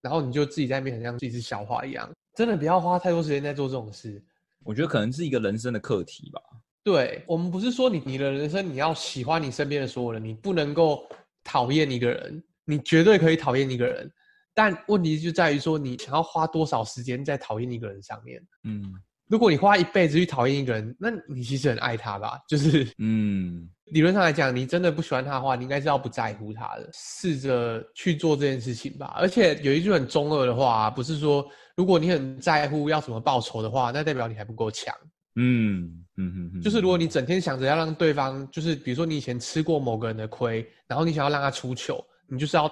[0.00, 2.08] 然后你就自己在那边很像自己是笑话一样，
[2.38, 4.22] 真的不要花太多时间在做这种事。
[4.62, 6.40] 我觉得可能是一个人生的课题吧。
[6.84, 11.04] 对，我们不是说你你的人生你要喜欢你身边的所有人，你不能够
[11.42, 14.08] 讨厌一个人，你绝对可以讨厌一个人，
[14.54, 18.40] 但问题就在于说，你想要花多少时间在讨厌一个人上面？
[18.62, 18.94] 嗯，
[19.28, 22.38] 如果你花一辈子去讨厌一个人，那你其实很爱他吧？
[22.48, 29.14] 就是，嗯，理论上来讲，你真的不喜欢他的话，你应该是要不在乎他的，试着去做这件事情吧。
[29.18, 34.94] 而且有一句很中二的话，不是说如果你很在乎要怎么报仇的话，那代表你还不够强。
[35.36, 42.70] 嗯嗯嗯嗯，就是如果你整天想着要让对方，就是比如说你以前吃过某个人的亏，然后你想要让他出糗，你就是要。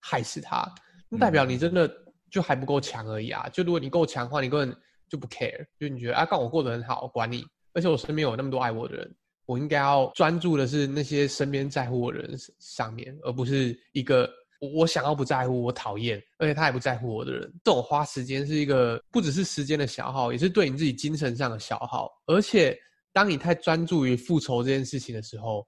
[0.00, 0.66] 害死他，
[1.10, 1.90] 那代表你真的
[2.30, 3.46] 就还不够强而已啊！
[3.52, 4.74] 就如果你够强的话，你根本
[5.08, 7.46] 就不 care，就你觉得啊，刚我过得很好，管你。
[7.74, 9.14] 而且我身边有那么多爱我的人，
[9.46, 14.28] 我应该要专注的是那些身边在乎我的人上面，而不是一个
[14.60, 17.42] 我想要不在乎、我讨厌，而且他也不在乎我的人。
[17.62, 22.10] 这种花时间是一个不只是时间的消耗，也是对你自己精神上的消耗。
[22.26, 22.76] 而且
[23.12, 25.66] 当你太专注于复仇这件事情的时候，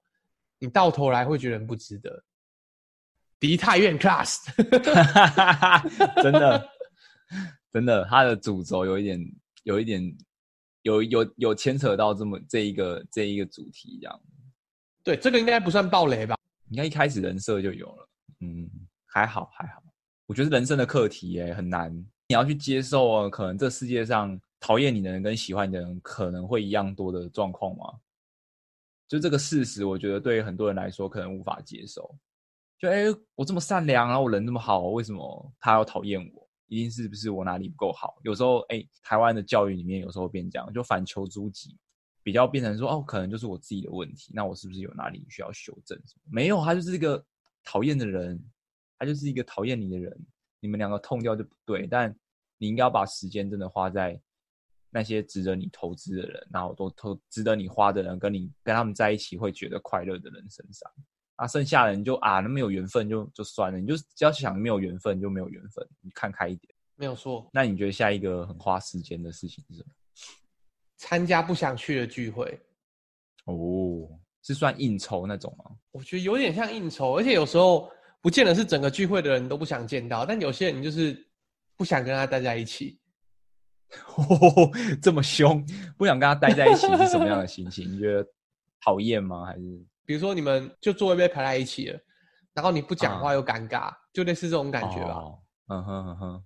[0.59, 2.23] 你到头来会觉得不值得。
[3.39, 4.37] 梨泰院 class，
[6.21, 6.69] 真的，
[7.73, 10.17] 真的，他的主轴有一点，有一点，
[10.81, 14.21] 有有有牵扯到这么这一个这一个主题这样。
[15.03, 16.35] 对，这个应该不算暴雷吧？
[16.69, 18.09] 应该一开始人设就有了。
[18.41, 18.69] 嗯，
[19.05, 19.81] 还好还好。
[20.25, 21.93] 我觉得人生的课题哎很难，
[22.27, 27.85] 你要去接受啊，可能这世界上讨厌你的人跟喜欢你的人可能会一样多的状况吗？
[29.07, 32.15] 就这个事实，我觉得对于很多人来说可能无法接受。
[32.79, 36.40] 就哎、欸，我这么善良，然后我人这么好，为什么他要讨厌我？
[36.71, 38.17] 一定是不是我哪里不够好？
[38.23, 41.77] 有时候哎、台湾的教育里面有时候变这样，就反求诸己，
[42.23, 44.31] 比较变成说哦，可能就是我自己的问题。
[44.33, 46.01] 那我是不是有哪里需要修正？
[46.31, 47.21] 没有，他就是一个
[47.65, 48.41] 讨厌的人，
[48.97, 50.17] 他就是一个讨厌你的人。
[50.61, 52.15] 你们两个痛掉就不对，但
[52.57, 54.17] 你应该要把时间真的花在
[54.91, 60.89] 那些值得你投资的人，然后都投值得你花的人，跟你跟他们在一起会觉得快乐的人身上。
[61.41, 67.49] 啊，剩下的你就啊，那没有缘分就就算了，你就只要想没有缘分就没有缘分，你看开一点，没有错。
[67.51, 69.89] 那你觉得下一个很花时间的事情是什么？
[70.97, 72.45] 参加不想去的聚会。
[73.45, 74.07] 哦，
[74.43, 75.65] 是算应酬那种吗？
[75.91, 81.27] 我觉得有点像应酬，而且有时候不见得是整个聚会的人都不想见到，但有些人就是
[81.75, 82.99] 不想跟他待在一起。
[84.15, 84.71] 哦，
[85.01, 85.65] 这么凶，
[85.97, 87.91] 不想跟他待在一起是什么样的心情？
[87.91, 88.23] 你觉得
[88.85, 89.43] 讨厌吗？
[89.47, 89.85] 还是？
[90.05, 91.99] 比如说，你们就座位被排在一起了，
[92.53, 95.13] 然后你不讲话又尴尬，啊、就类似这种感觉吧。
[95.13, 96.43] 哦、嗯哼嗯哼，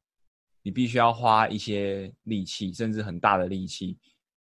[0.61, 3.97] 你必须要花一些力气，甚至很大的力气，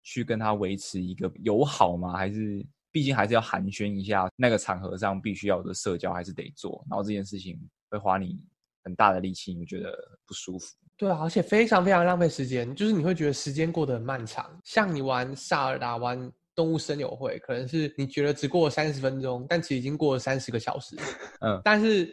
[0.02, 2.12] 去跟他维持一个友好吗？
[2.16, 4.28] 还是毕竟还是要寒暄一下？
[4.36, 8.38] 那个场合上必须要的社交还是得做，然后这件事情会花你
[8.84, 9.92] 很大的力气，你觉得
[10.26, 10.76] 不舒服？
[10.96, 14.60] 对啊，而且非常非常浪费时间，就是你会觉得时间过得很漫长。
[14.62, 16.30] 像你玩萨尔达湾。
[16.60, 20.94] 动物生友会可能是你觉得只过了三十分钟，但其实已经过了三十个小时。
[21.40, 22.04] 嗯， 但是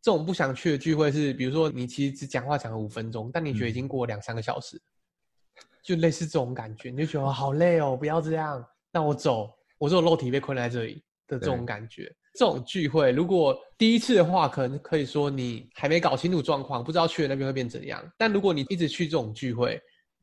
[0.00, 4.80] 这种不想去的聚会是，比如说你其实只讲话讲了五分钟，但你觉得已经过了两三个小时，嗯，
[5.82, 12.10] 就类似这种感觉，你就觉得好累哦，不要这样，让我走，我这种肉体被困在这里的这种感觉。
[12.38, 18.02] 这种聚会如果第一次的话，可能可以说你还没搞清楚状况，不知道去了那边会变怎样。
[18.16, 19.78] 但如果你一直去这种聚会，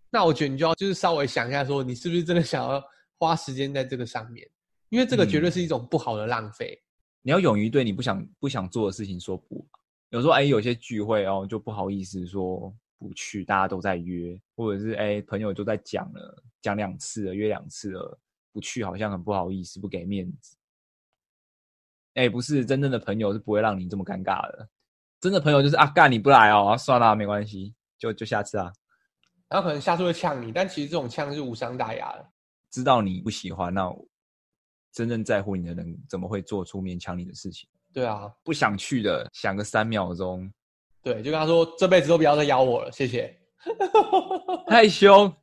[0.10, 2.84] 那我觉得你就要就是稍微想一下，说你是不是真的想要。
[3.20, 4.48] 花时间在这个上面，
[4.90, 6.74] 因为这个绝对是一种不好的浪费。
[6.74, 6.84] 嗯，
[7.24, 9.68] 你要勇于对你不想不想做的事情说不。
[10.10, 18.18] 有时候哎，有些聚会哦，就不好意思说不去，大家都在约，或者是哎，朋友都在讲了，讲两次了，约两次了，
[18.54, 20.56] 不去好像很不好意思，不给面子。
[22.14, 24.70] 哎，不是真正的朋友是不会让你这么尴尬的。
[25.20, 28.72] 真的朋友就是啊，干你不来哦，啊，算了，没关系，就就下次啊。
[29.50, 32.32] 然后可能下次会呛你，但其实这种呛是无伤大雅的。
[32.72, 33.92] 知道你不喜欢，那
[34.94, 37.70] 真正在乎你的人怎么会做出勉强你的事情？
[37.94, 40.52] 对啊，不想去的，想个三秒钟，
[41.02, 43.36] 对，就跟他说这辈子都不要再邀我了，谢谢。
[44.68, 45.34] 太凶，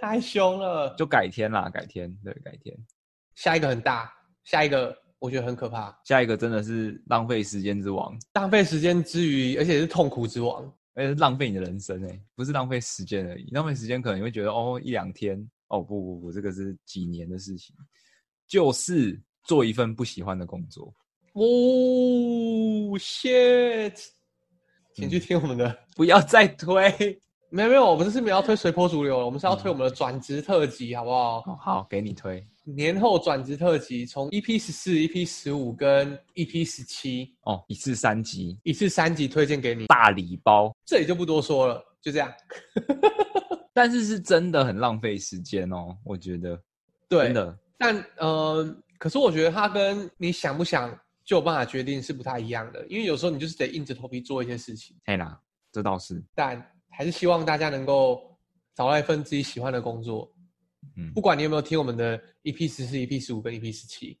[0.00, 2.76] 太凶了，就改天啦，改天，对，改天。
[3.36, 4.12] 下一个很大，
[4.44, 15.48] 下一个我觉得很可怕，下一个真的是浪费时间之王，浪费时间之余，而且是痛苦之王，而且是浪费你的人生哎，不是浪费时间而已，浪费时间可能你会觉得哦一两天。
[15.68, 17.74] 哦不不不，这个是几年的事情，
[18.46, 20.92] 就是做一份不喜欢的工作。
[21.34, 21.42] 哦
[22.98, 23.94] ，shit！
[24.94, 27.18] 请去听我们的，嗯、不要再推。
[27.50, 31.38] 没有没有，我们是没有要推随波逐流了，我们是要推我们的转职特辑，好不好？
[31.46, 32.44] 哦，好，给你推。
[32.64, 40.76] 年后转职特辑，从 EP 十四、EP 十五跟 EP 十七，哦，一次三集，一次三集推荐给你，大礼包。
[40.84, 42.30] 这里就不多说了，就这样。
[43.78, 46.60] 但是是真的很浪费时间哦，我觉得。
[47.08, 47.56] 对，真的。
[47.76, 50.90] 但呃，可是我觉得它跟你想不想
[51.24, 52.84] 就有办法决定是不太一样的。
[52.88, 54.96] 因为有时候你就是得硬着头皮做一些事情。
[55.04, 56.20] 嘿啦，这倒是。
[56.34, 56.60] 但
[56.90, 58.36] 还是希望大家能够
[58.74, 60.28] 找到一份自己喜欢的工作。
[60.96, 64.18] 嗯，不管你有没有听我们的 EP 十四、EP 十五跟 EP 十七，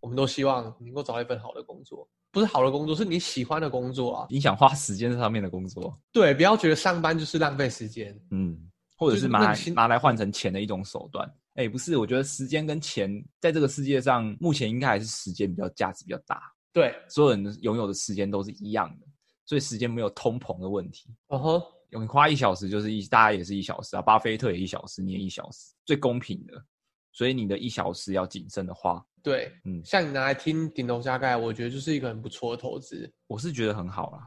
[0.00, 2.06] 我们都希望能够找到一份好的工作。
[2.30, 4.26] 不是好的工作，是你喜欢的工作啊！
[4.30, 8.58] 你想花时间在上面的工作，对，不要觉得上班就是浪费时间，嗯，
[9.02, 11.28] 或者是拿来拿来换成钱的一种手段。
[11.54, 16.40] 哎、欸，不是，我觉得时间跟钱在这个世界上，目前应该还是时间比较价值比较大。
[16.72, 19.06] 对，所有人拥有的时间都是一样的，
[19.44, 21.14] 所以时间没有通膨的问题。
[21.28, 26.64] 嗯哼，你花一小时就是一，大家也是一小时啊，巴菲特也一小时，你也一小时，最公平的。
[27.12, 29.04] 所以你的一小时要谨慎的花。
[29.22, 33.12] 对，嗯，像你拿来听顶楼加盖，我觉得就是一个很不错的投资。
[33.26, 34.26] 我是觉得很好啦，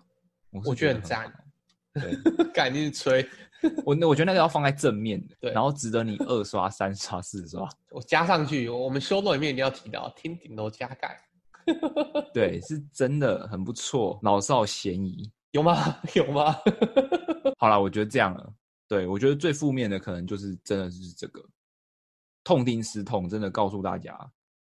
[0.51, 1.33] 我，我觉得很赞。
[1.95, 2.15] 对，
[2.53, 3.27] 赶紧吹。
[3.85, 7.67] 我那我觉得那个要放在正面的，对，然后值得你二刷、 三刷、四刷。
[7.91, 11.19] 我加上去，我们 show note 里面一定要提到天顶楼加盖。
[12.33, 15.31] 对，是真的很不错，老少咸宜。
[15.51, 15.97] 有吗？
[16.13, 16.55] 有吗？
[17.57, 18.53] 好了，我觉得这样了。
[18.87, 21.43] 对，我觉得最负面的可能就是真的是这个。
[22.43, 24.15] 痛定思痛，真的告诉大家，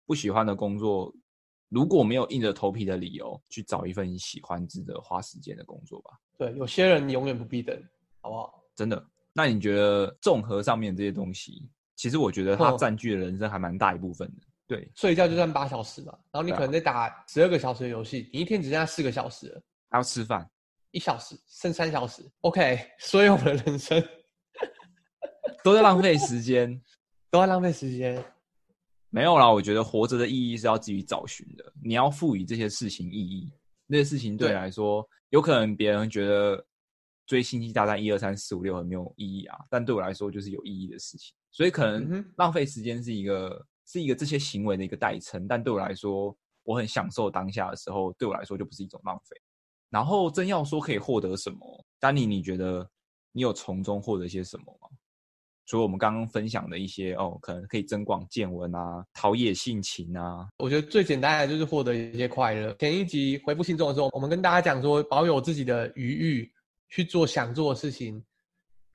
[0.06, 1.14] 不喜欢的工作，
[1.68, 6.12] 如果没有硬着头皮的理由，去找一份你喜欢、值得花时间的工作吧。
[6.38, 7.78] 对，有些人永远不必等，
[8.22, 8.63] 好不好？
[8.74, 9.04] 真的。
[9.32, 14.42] 那你觉得综合上面这些东西，其实我觉得它占据了人生还蛮大一部分的。
[14.66, 20.48] 对，睡觉就算八小时嘛，然后你可能在打十二个小时的游戏，啊，你一天只剩下四个小时了，还要吃饭，
[20.90, 22.22] 一小时剩三小时。
[22.40, 24.02] OK， 所有的人生
[25.62, 26.80] 都在浪费时间。
[27.30, 28.24] 都在浪费时间，
[29.10, 29.50] 没有啦。
[29.50, 31.72] 我觉得活着的意义是要自己找寻的。
[31.82, 33.52] 你要赋予这些事情意义，
[33.88, 36.64] 那些事情对你来说，有可能别人觉得
[37.26, 41.34] 追星际大战一二三四五六很没有意义啊，但对我来说就是有意义的事情。
[41.50, 49.36] 所以可能浪费时间是一个、嗯、是一个这些行为的一个代称，但对我来说，我很享受当下的时候，对我来说就不是一种浪费。
[49.90, 52.88] 然后真要说可以获得什么，丹尼，你觉得
[53.30, 54.88] 你有从中获得些什么吗？
[55.66, 60.46] 除了我们刚刚分享的一些哦，可能可以增广见闻啊，陶冶性情啊。
[60.58, 62.74] 我觉得最简单的就是获得一些快乐。
[62.74, 66.52] 前一集回复信众的时候，我们跟大家讲说，保有自己的余裕
[66.94, 68.22] 去做想做的事情，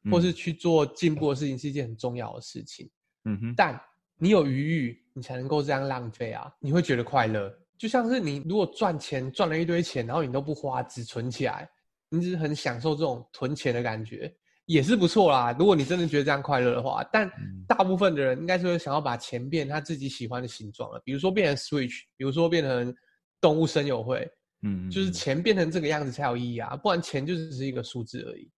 [0.10, 2.90] 或是去做进步的事情，是一件很重要的事情。
[3.26, 3.54] 嗯哼。
[3.58, 3.78] 但
[4.18, 6.50] 你有余裕，你才能够这样浪费啊！
[6.62, 11.70] 你会觉得快乐，就像是你如果赚钱赚了一堆钱，然后你都不花，只存起来，
[12.08, 14.34] 你只是很享受这种存钱的感觉。
[14.66, 17.30] 也是不错啦，如果你真的觉得这样快乐的话，但
[17.68, 22.96] 大部分的人应该是会想要把钱变他自己喜欢的形状了，比如说变成 Switch，比如说变成
[23.42, 24.30] 动物森友会，
[24.62, 28.52] 嗯，就是钱变成这个样子才有意义啊，不然钱就只是一个数字而已。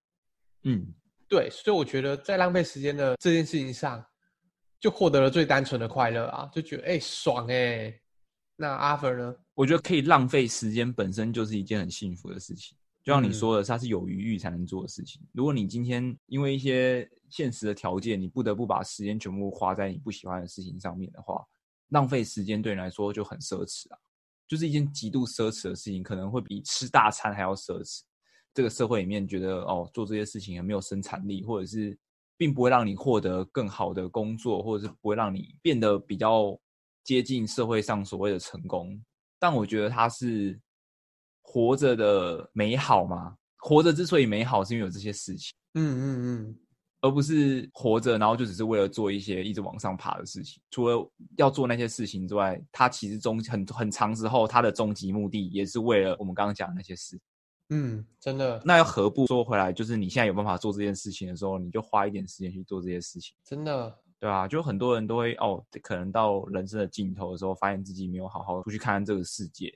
[0.63, 0.85] 嗯，
[1.27, 4.03] 对，所以我觉得在浪费时间的这件事情上，
[4.79, 8.01] 就获得了最单纯的快乐啊，就觉得哎、欸、爽哎、欸。
[8.55, 9.35] 那 Arthur 呢？
[9.55, 12.77] 我觉得可以浪费时间本身就是一件很幸福的事情。
[13.03, 15.19] 就像你说的，它是有余裕才能做的事情。
[15.31, 21.43] 如果你今天因为一些现实的条件，你不得不把时间全部花在你不喜欢的事情上面的话，
[21.89, 23.97] 浪费时间对你来说就很奢侈啊，
[24.51, 28.01] 就是一件极度奢侈的事情，可能会比吃大餐还要奢侈。
[28.53, 31.97] 这个社会里面觉得哦，做这些事情很没有生产力，或者是
[32.35, 36.59] 并不会让你获得更好的工作，或者是不会让你变得比较
[37.05, 39.01] 接近社会上所谓的成功。
[39.39, 40.59] 但我觉得它是。
[41.43, 43.35] 活着的美好吗？
[43.57, 45.53] 活着之所以美好，是因为有这些事情。
[45.73, 46.55] 嗯嗯嗯，
[47.01, 50.61] 而不是活着，然后就只是为了做一些一直往上爬的事情。
[50.69, 57.19] 除了要做那些事情之外，他其实终很很长时候，他的终极目的也是为了我们刚刚讲的那些事。
[57.69, 58.61] 嗯，真的。
[58.63, 59.73] 那又何不说回来？
[59.73, 63.35] 就是你现在有办法做这件事情的时候，你就花一点时间去做这些事情。
[63.43, 69.73] 真的，对啊，就很多人都会哦，可能到人生的尽头的时候，发现自己没有好好出去看看这个世界。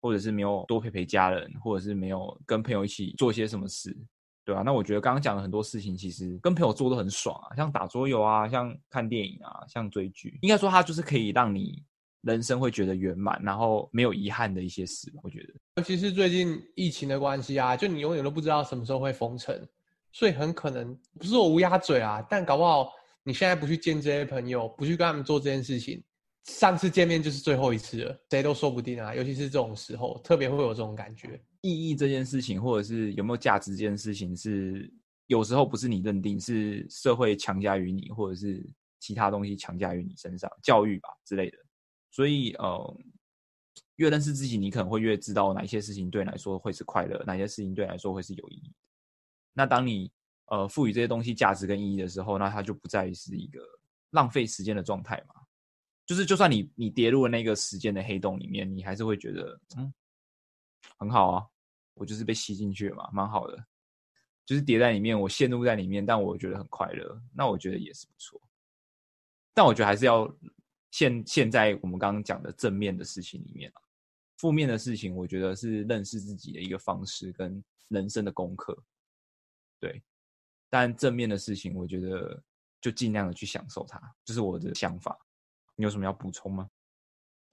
[0.00, 3.96] 或者是没有多陪陪家人，或者是没有跟朋友一起做些什么事，
[4.44, 4.62] 对啊？
[4.62, 11.82] 那我觉得刚刚讲的很多事情，其实跟朋友做都很爽啊，像打桌游啊，像看电影啊，像追剧，应该说它就是可以让你
[12.22, 15.12] 人生会觉得圆满，然后没有遗憾的一些事。
[15.22, 19.56] 我觉得，尤其是最近疫情的关系啊，就你永远都不知道什么时候会封城，
[20.12, 22.90] 所以很可能不是我乌鸦嘴啊，但搞不好
[23.22, 26.02] 你现在不去见这些朋友，不去跟他们做这件事情。
[26.44, 29.14] 上次见面就是最后一次了，谁都说不定啊。
[29.14, 31.40] 尤其是这种时候，特别会有这种感觉。
[31.64, 34.92] 意义这件事情，或者是有没有价值这件事情，是
[35.28, 38.62] 有时候不是你认定，是社会强加于你，或者是
[39.00, 41.56] 其他东西强加于你身上，教育吧之类的。
[42.10, 42.96] 所以，呃，
[43.96, 48.70] 越认识自己，你可能会越知道哪些事情对你来说会是快乐，哪些事情对你来说会是有意义。
[49.54, 50.12] 那当你
[50.48, 53.60] 呃赋予这些东西价值跟意义的时候，那它就不再是一个
[54.10, 55.34] 浪费时间的状态嘛。
[56.04, 59.94] 就是就算你你跌入了那个时间的黑洞里面，你还是会觉得嗯
[60.98, 61.46] 很好啊，
[61.94, 63.66] 我就是被吸进去了嘛，蛮好的。
[64.44, 68.40] 就是叠在里面，我陷入在里面，但我觉得很快乐，那我觉得也是不错。
[69.54, 70.30] 但我觉得还是要
[70.90, 73.72] 陷陷在我们刚刚讲的正面的事情里面，
[74.36, 78.76] 负面的事情，我觉得是认识自己的一个方式跟人生的功课。
[79.80, 80.02] 对，
[80.68, 82.42] 但正面的事情，我觉得
[82.80, 85.18] 就尽量的去享受它，这是我的想法。
[85.74, 86.68] 你有什么要补充吗？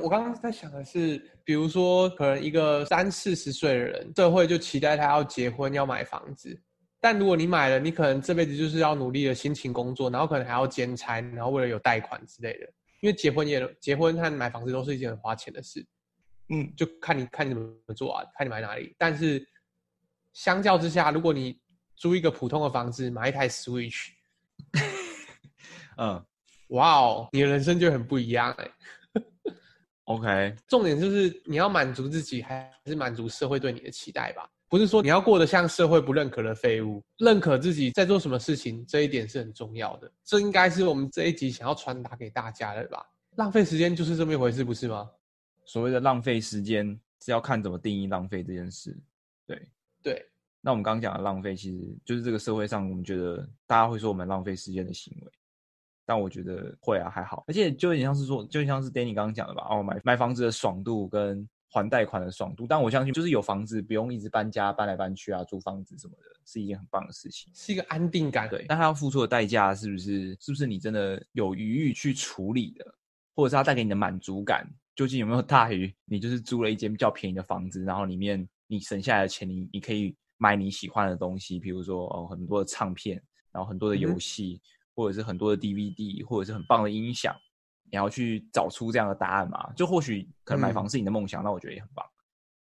[0.02, 6.60] 我刚刚在想的是，比如说，可能一个三四十岁的人，社会就期待他要结婚，要买房子。
[7.00, 12.70] 但如果你买了，你可能这辈子就是要努力的辛勤工作，然后可能还要兼差，然后为了有贷款之类的。
[13.02, 15.84] 因为结婚也结婚和买房子都是一件很花钱的事，
[16.50, 18.94] 嗯，就看你看你怎么做啊，看你买哪里。
[18.98, 19.44] 但是
[20.34, 21.60] 相较之下，如果你
[21.96, 24.10] 租一个普通的房子，买一台 Switch，
[25.98, 26.24] 嗯，
[26.68, 28.72] 哇哦，你的人生就很不一样哎、欸。
[30.16, 34.50] OK，重点就是你要满足自己，还是满足社会对你的期待吧。
[34.68, 40.12] 不是说你要过得像社会不认可的废物，认可自己在做什么事情，这一点是很重要的。
[40.24, 43.06] 这应该是我们这一集想要传达给大家的吧？
[43.36, 45.10] 浪费时间就是这么一回事，不是吗？
[45.66, 46.88] 所谓的浪费时间
[47.24, 48.98] 是要看怎么定义浪费这件事。
[49.46, 49.62] 对
[50.02, 50.26] 对，
[50.62, 55.32] 那我们刚刚讲的浪费，其实就是这个社会上我们觉得大家会说我们浪费时间的行为，
[56.06, 59.68] 但我觉得会啊，还好，而且就有点像是说，就像是 Danny 刚刚讲的吧？
[59.70, 61.48] 哦，买买房子的爽度跟。
[61.74, 68.50] 还贷款的爽度，但我相信就是有房子不用一直搬家搬来搬去啊，租房子什么的，是一件很棒的事情，是一个安定感。
[68.50, 70.38] 对，但他要付出的代价是不是？
[70.42, 72.86] 是不是你真的有余裕去处理的？
[73.34, 83.16] 或者是他带给你的满足感，究竟有没有大于你就是租了一间比较便宜的房子，然后里面你省下来的钱，你你可以买你喜欢的东西，比如说哦很多的唱片，
[83.50, 87.36] 然后很多的游戏，嗯、或者是很多的 DVD，或者是很棒的音响。
[87.94, 89.70] 你要去找出这样的答案嘛？
[89.74, 92.06] 就或许可能买房是你的梦想，嗯，那我觉得也很棒。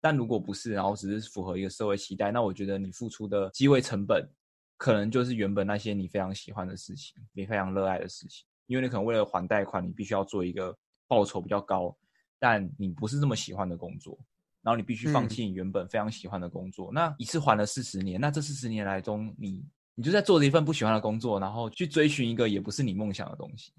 [0.02, 4.30] 但如果不是，然后只是符合一个社会期待，那我觉得你付出的机会成本，
[4.76, 8.46] 可能就是原本那些你非常喜欢的事情，你非常热爱的事情。
[8.68, 11.96] 因为你可能为了还贷款，你必须要做一个报酬比较高，
[12.38, 14.18] 但你不是这么喜欢的工作，
[14.62, 16.92] 然后你必须放弃你原本非常喜欢的工作。
[16.92, 19.66] 嗯，那一次还了四十年，那这四十年来中，你
[19.96, 23.72] 你就在做着一份不喜欢的工作，然后去追寻一个也不是你梦想的东西。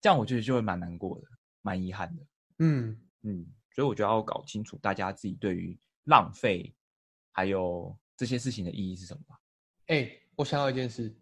[0.00, 1.26] 这样我觉得就会蛮难过的，
[1.62, 2.22] 蛮遗憾的。
[2.58, 6.72] 嗯嗯，所以我觉得要搞清楚大家自己对于浪费
[7.32, 9.36] 还有这些事情的意义是什么吧。
[9.88, 11.12] 哎、欸，我想到一件事，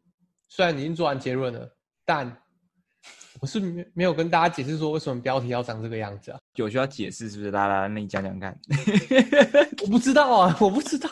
[0.49, 2.37] 虽然你已经做完结论了，但
[3.41, 6.39] 我是没没有跟大家解释说为什么标题要长这个样子啊？
[6.57, 7.51] 有需要解释是不是？
[7.51, 8.59] 来来来，那你讲讲看。
[9.83, 11.09] 我不知道啊，我不知道。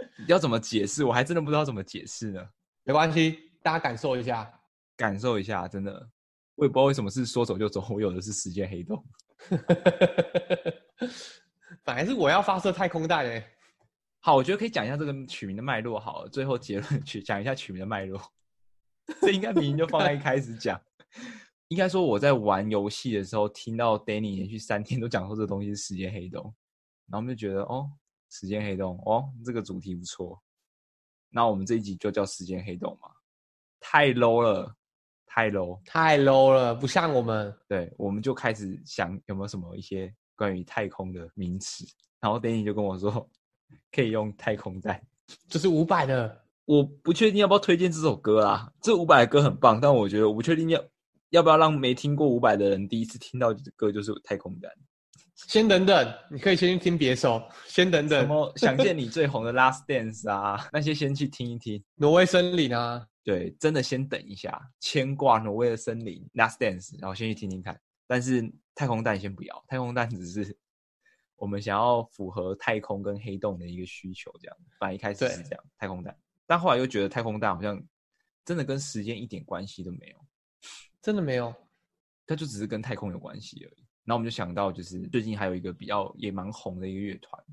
[0.28, 1.04] 要怎么解释？
[1.04, 2.44] 我还真的不知道怎么解释呢。
[2.84, 4.50] 没关系，大家感受一下，
[4.96, 6.10] 感受一下，真的。
[6.54, 9.04] 我也不知道为什么是说走就走，我有的是时间黑洞。
[11.84, 13.46] 本来是我要发射太空弹诶。
[14.20, 16.00] 好，我觉得可以讲一下这个取名的脉络。
[16.00, 18.20] 好了，最后结论去讲一下取名的脉络。
[19.22, 20.80] 这应该明明就放在一开始讲。
[21.68, 26.42] 应该说我在玩游戏的时候，听到 Danny 连续三天都讲说这东西是时间黑洞，
[27.06, 27.88] 然后我们就觉得哦，
[28.30, 30.40] 时间黑洞哦，这个主题不错。
[31.30, 33.08] 那我们这一集就叫时间黑洞嘛，
[33.80, 34.74] 太 low 了。
[35.30, 37.54] 太 low，太 low 了，不像我们。
[37.68, 41.84] 对，我们就开始想有没有什么一些关于太空的名词，
[42.18, 43.30] 然后 Danny 就跟我说，
[43.92, 45.00] 可以用太空弹，
[45.46, 46.44] 这是伍佰的。
[46.64, 50.82] 我不确定要不要推荐这首歌啊，这伍佰的歌很棒，但我觉得我不确定要
[51.28, 54.72] 要不要让没听过伍佰的人第一次听到的歌就是太空弹。
[55.46, 58.20] 先等等，你可以先去听别首，先等等。
[58.20, 61.82] 什么想见你最红的 Last Dance 啊， 那些先去听一听。
[61.94, 63.06] 挪威森林啊。
[63.22, 67.78] 对，真的先等一下，牵挂挪威的森林，Last Dance，然后先去听听看。
[68.06, 70.56] 但是太空蛋先不要，太空蛋只是
[71.36, 74.56] 我们想要符合太空跟黑洞的一个需求，这样。
[74.80, 76.16] 反正一开始是这样，太空蛋，
[76.46, 77.78] 但后来又觉得太空蛋好像
[78.46, 80.16] 真的跟时间一点关系都没有，
[81.02, 81.54] 真的没有，
[82.26, 83.87] 它就只是跟太空有关系而已。
[84.08, 87.44] 然后我们就想到，就是最近还有一个比较也蛮红的一个乐团，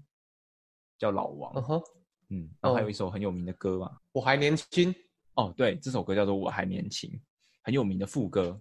[0.97, 1.83] 叫老王，嗯哼，
[2.29, 4.95] 嗯，然后还有一首很有名的歌嘛，我还年轻。
[5.33, 7.11] 哦，对，这首歌叫做《我还年轻》，
[7.61, 8.57] 很有名的副歌，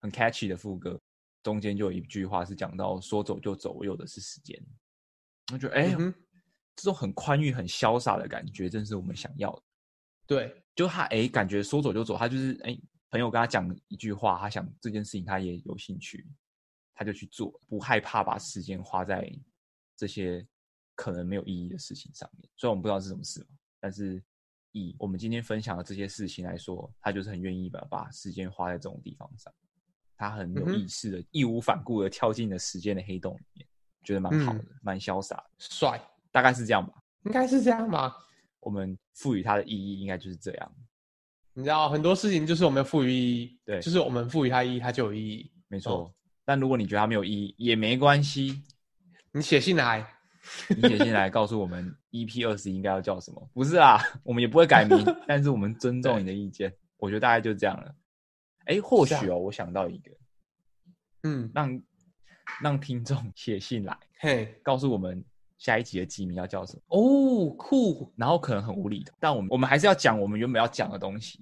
[0.00, 1.00] 很 catchy 的副歌，
[1.44, 4.60] 中间就有一句话是讲到“说走就走，我有的是时间”。
[5.54, 6.12] 我觉得，哎、嗯，
[6.74, 9.62] 这种很宽裕、很潇洒的感觉，正是我们想要的。
[10.26, 12.76] 对，就他，哎，感觉说走就走，他就是，哎，
[13.08, 16.26] 朋友跟他讲一句话，他想这件事情他也有兴趣，
[16.96, 19.30] 他就去做，不害怕把时间花在
[19.94, 20.44] 这些
[20.96, 22.50] 可能没有意义的事情上面。
[22.56, 23.46] 虽然我们不知道是什么事，
[23.78, 24.20] 但是。
[24.72, 29.50] 以我们今天分享的这些事情来说，他就是很愿意把把时间花在这种地方上。
[30.18, 33.66] 他很有意识的、义无反顾的跳进了时间的黑洞里面，
[34.04, 35.98] 觉得蛮好的，蛮潇洒，帅，
[36.30, 36.92] 大概是这样吧？
[37.24, 38.14] 应该是这样吧？
[38.60, 40.76] 我们赋予它的意义应该就是这样。
[41.54, 45.50] 你知道很多事情就是我们赋予意义，对，就是我们赋予它意义，它就有意义。
[45.68, 46.14] 没错。
[46.46, 48.62] 哦、但如果你觉得它没有意义，也没关系，
[49.32, 50.06] 你写信来，
[50.70, 53.50] 你写信来告诉我们 EP 二十应该要叫什么？
[53.52, 54.96] 不是啊，我们也不会改名，
[55.26, 56.72] 但是我们尊重你的意见。
[56.98, 57.94] 我觉得大概就这样了。
[58.66, 60.10] 哎，或许哦，我想到一个，
[61.24, 61.82] 嗯，让
[62.62, 65.22] 让听众 写信来，嘿，告诉我们
[65.58, 66.82] 下一集的集名要叫什么？
[66.88, 68.12] 哦，酷。
[68.16, 71.38] 然后可能很无厘头，但我们我们还是要讲我们原本要讲的东西，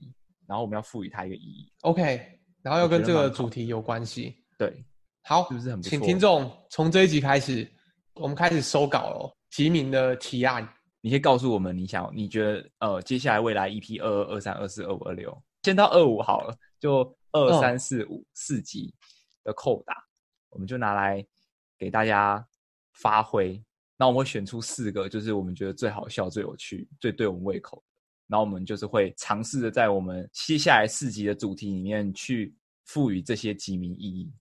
[0.47, 1.73] 然后我们要赋予它一个意义。
[1.83, 4.37] OK，然后要跟这个主题有关系。
[4.59, 4.85] 对，
[5.25, 5.91] 好，是不是很不错？
[5.91, 7.67] 请听众从这一集开始，
[8.15, 10.69] 我们开始收稿了，提名的提案。
[11.01, 18.95] 你可以告诉我们，你想，你觉得呃，接下来未来 EP 二二、二三、二四、二五、二六，先到二五好了，就二三四五四集
[19.43, 19.95] 的扣打，
[20.51, 21.23] 我们就拿来
[21.79, 22.47] 给大家
[22.93, 23.63] 发挥。
[23.97, 27.83] 那我们会选出四个，就是我们觉得最好笑、最有趣、最对我们胃口。
[28.27, 32.55] 然后我们就是会尝试着在我们接下来四集的主题里面去
[32.87, 34.33] 赋予这些集名意义。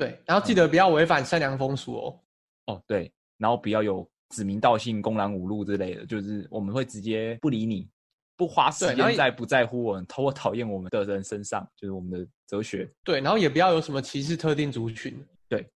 [0.00, 2.20] 对，然后记得不要违反善良风俗哦。
[2.66, 4.10] 哦，对，然后不要有。
[4.30, 7.90] 指名道姓、公然侮辱之类的，就是我们会直接不理你，
[8.36, 12.88] 不花时间在不在乎我们、 讨讨厌我们的人身上，就是我们的哲学。
[13.02, 15.20] 对，然后也不要有什么歧视特定族群。
[15.48, 15.68] 对，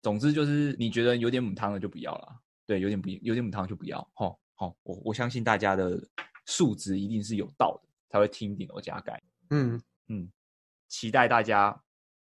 [0.00, 2.34] 总之就是你觉得有点母汤的就不要了。
[2.64, 3.98] 对，有点不有点母汤就不要。
[4.14, 6.02] 好，好，我我相信大家的
[6.46, 9.22] 素质一定是有道的，才会听顶楼加盖。
[9.50, 9.78] 嗯
[10.08, 10.32] 嗯，
[10.88, 11.78] 期待大家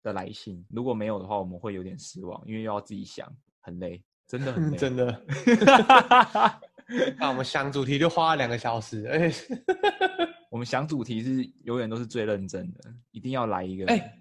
[0.03, 0.65] 的来信。
[0.69, 4.01] 如果没有的话，我们会有点失望，因为又要自己想，很累。
[4.27, 5.25] 真的很 累真的，
[7.19, 9.29] 那我们想主题就花了两个小时，哎，
[10.49, 12.79] 我们想主题是永远都是最认真的，
[13.11, 14.17] 一定要来一个哎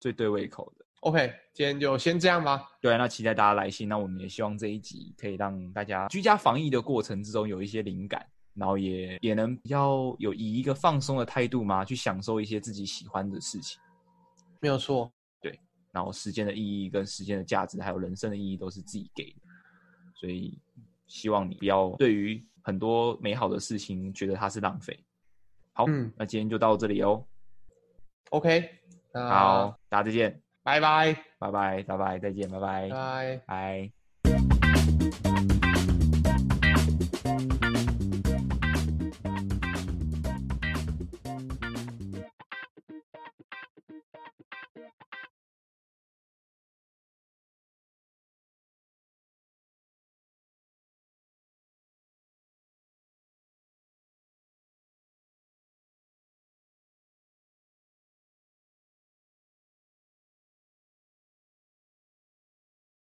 [0.00, 0.86] 最对胃口的。
[1.00, 2.62] OK，今天就先这样吧。
[2.80, 3.86] 对，那期待大家来信。
[3.86, 8.24] 那我们也希望这一集可以让大家居家防疫的过程之中有一些灵感，
[8.54, 13.78] 然后也也能比较有以一个放松的态度嘛，去享受一些自己喜欢的事情。
[14.62, 15.12] 没有错。
[15.40, 15.58] 对
[15.90, 19.40] 然后时间的意义跟时间的价值，还有人生的意义，都是自己给的。
[20.14, 20.58] 所以
[21.06, 24.98] 希望你不要对于很多美好的事情觉得它是浪费。
[25.74, 27.26] 好，嗯，那今天就到这里哦。
[28.30, 28.70] OK，
[29.12, 33.42] 好，大家再见，拜拜，拜拜，拜拜，再见，拜拜，拜拜。
[33.46, 34.01] 拜。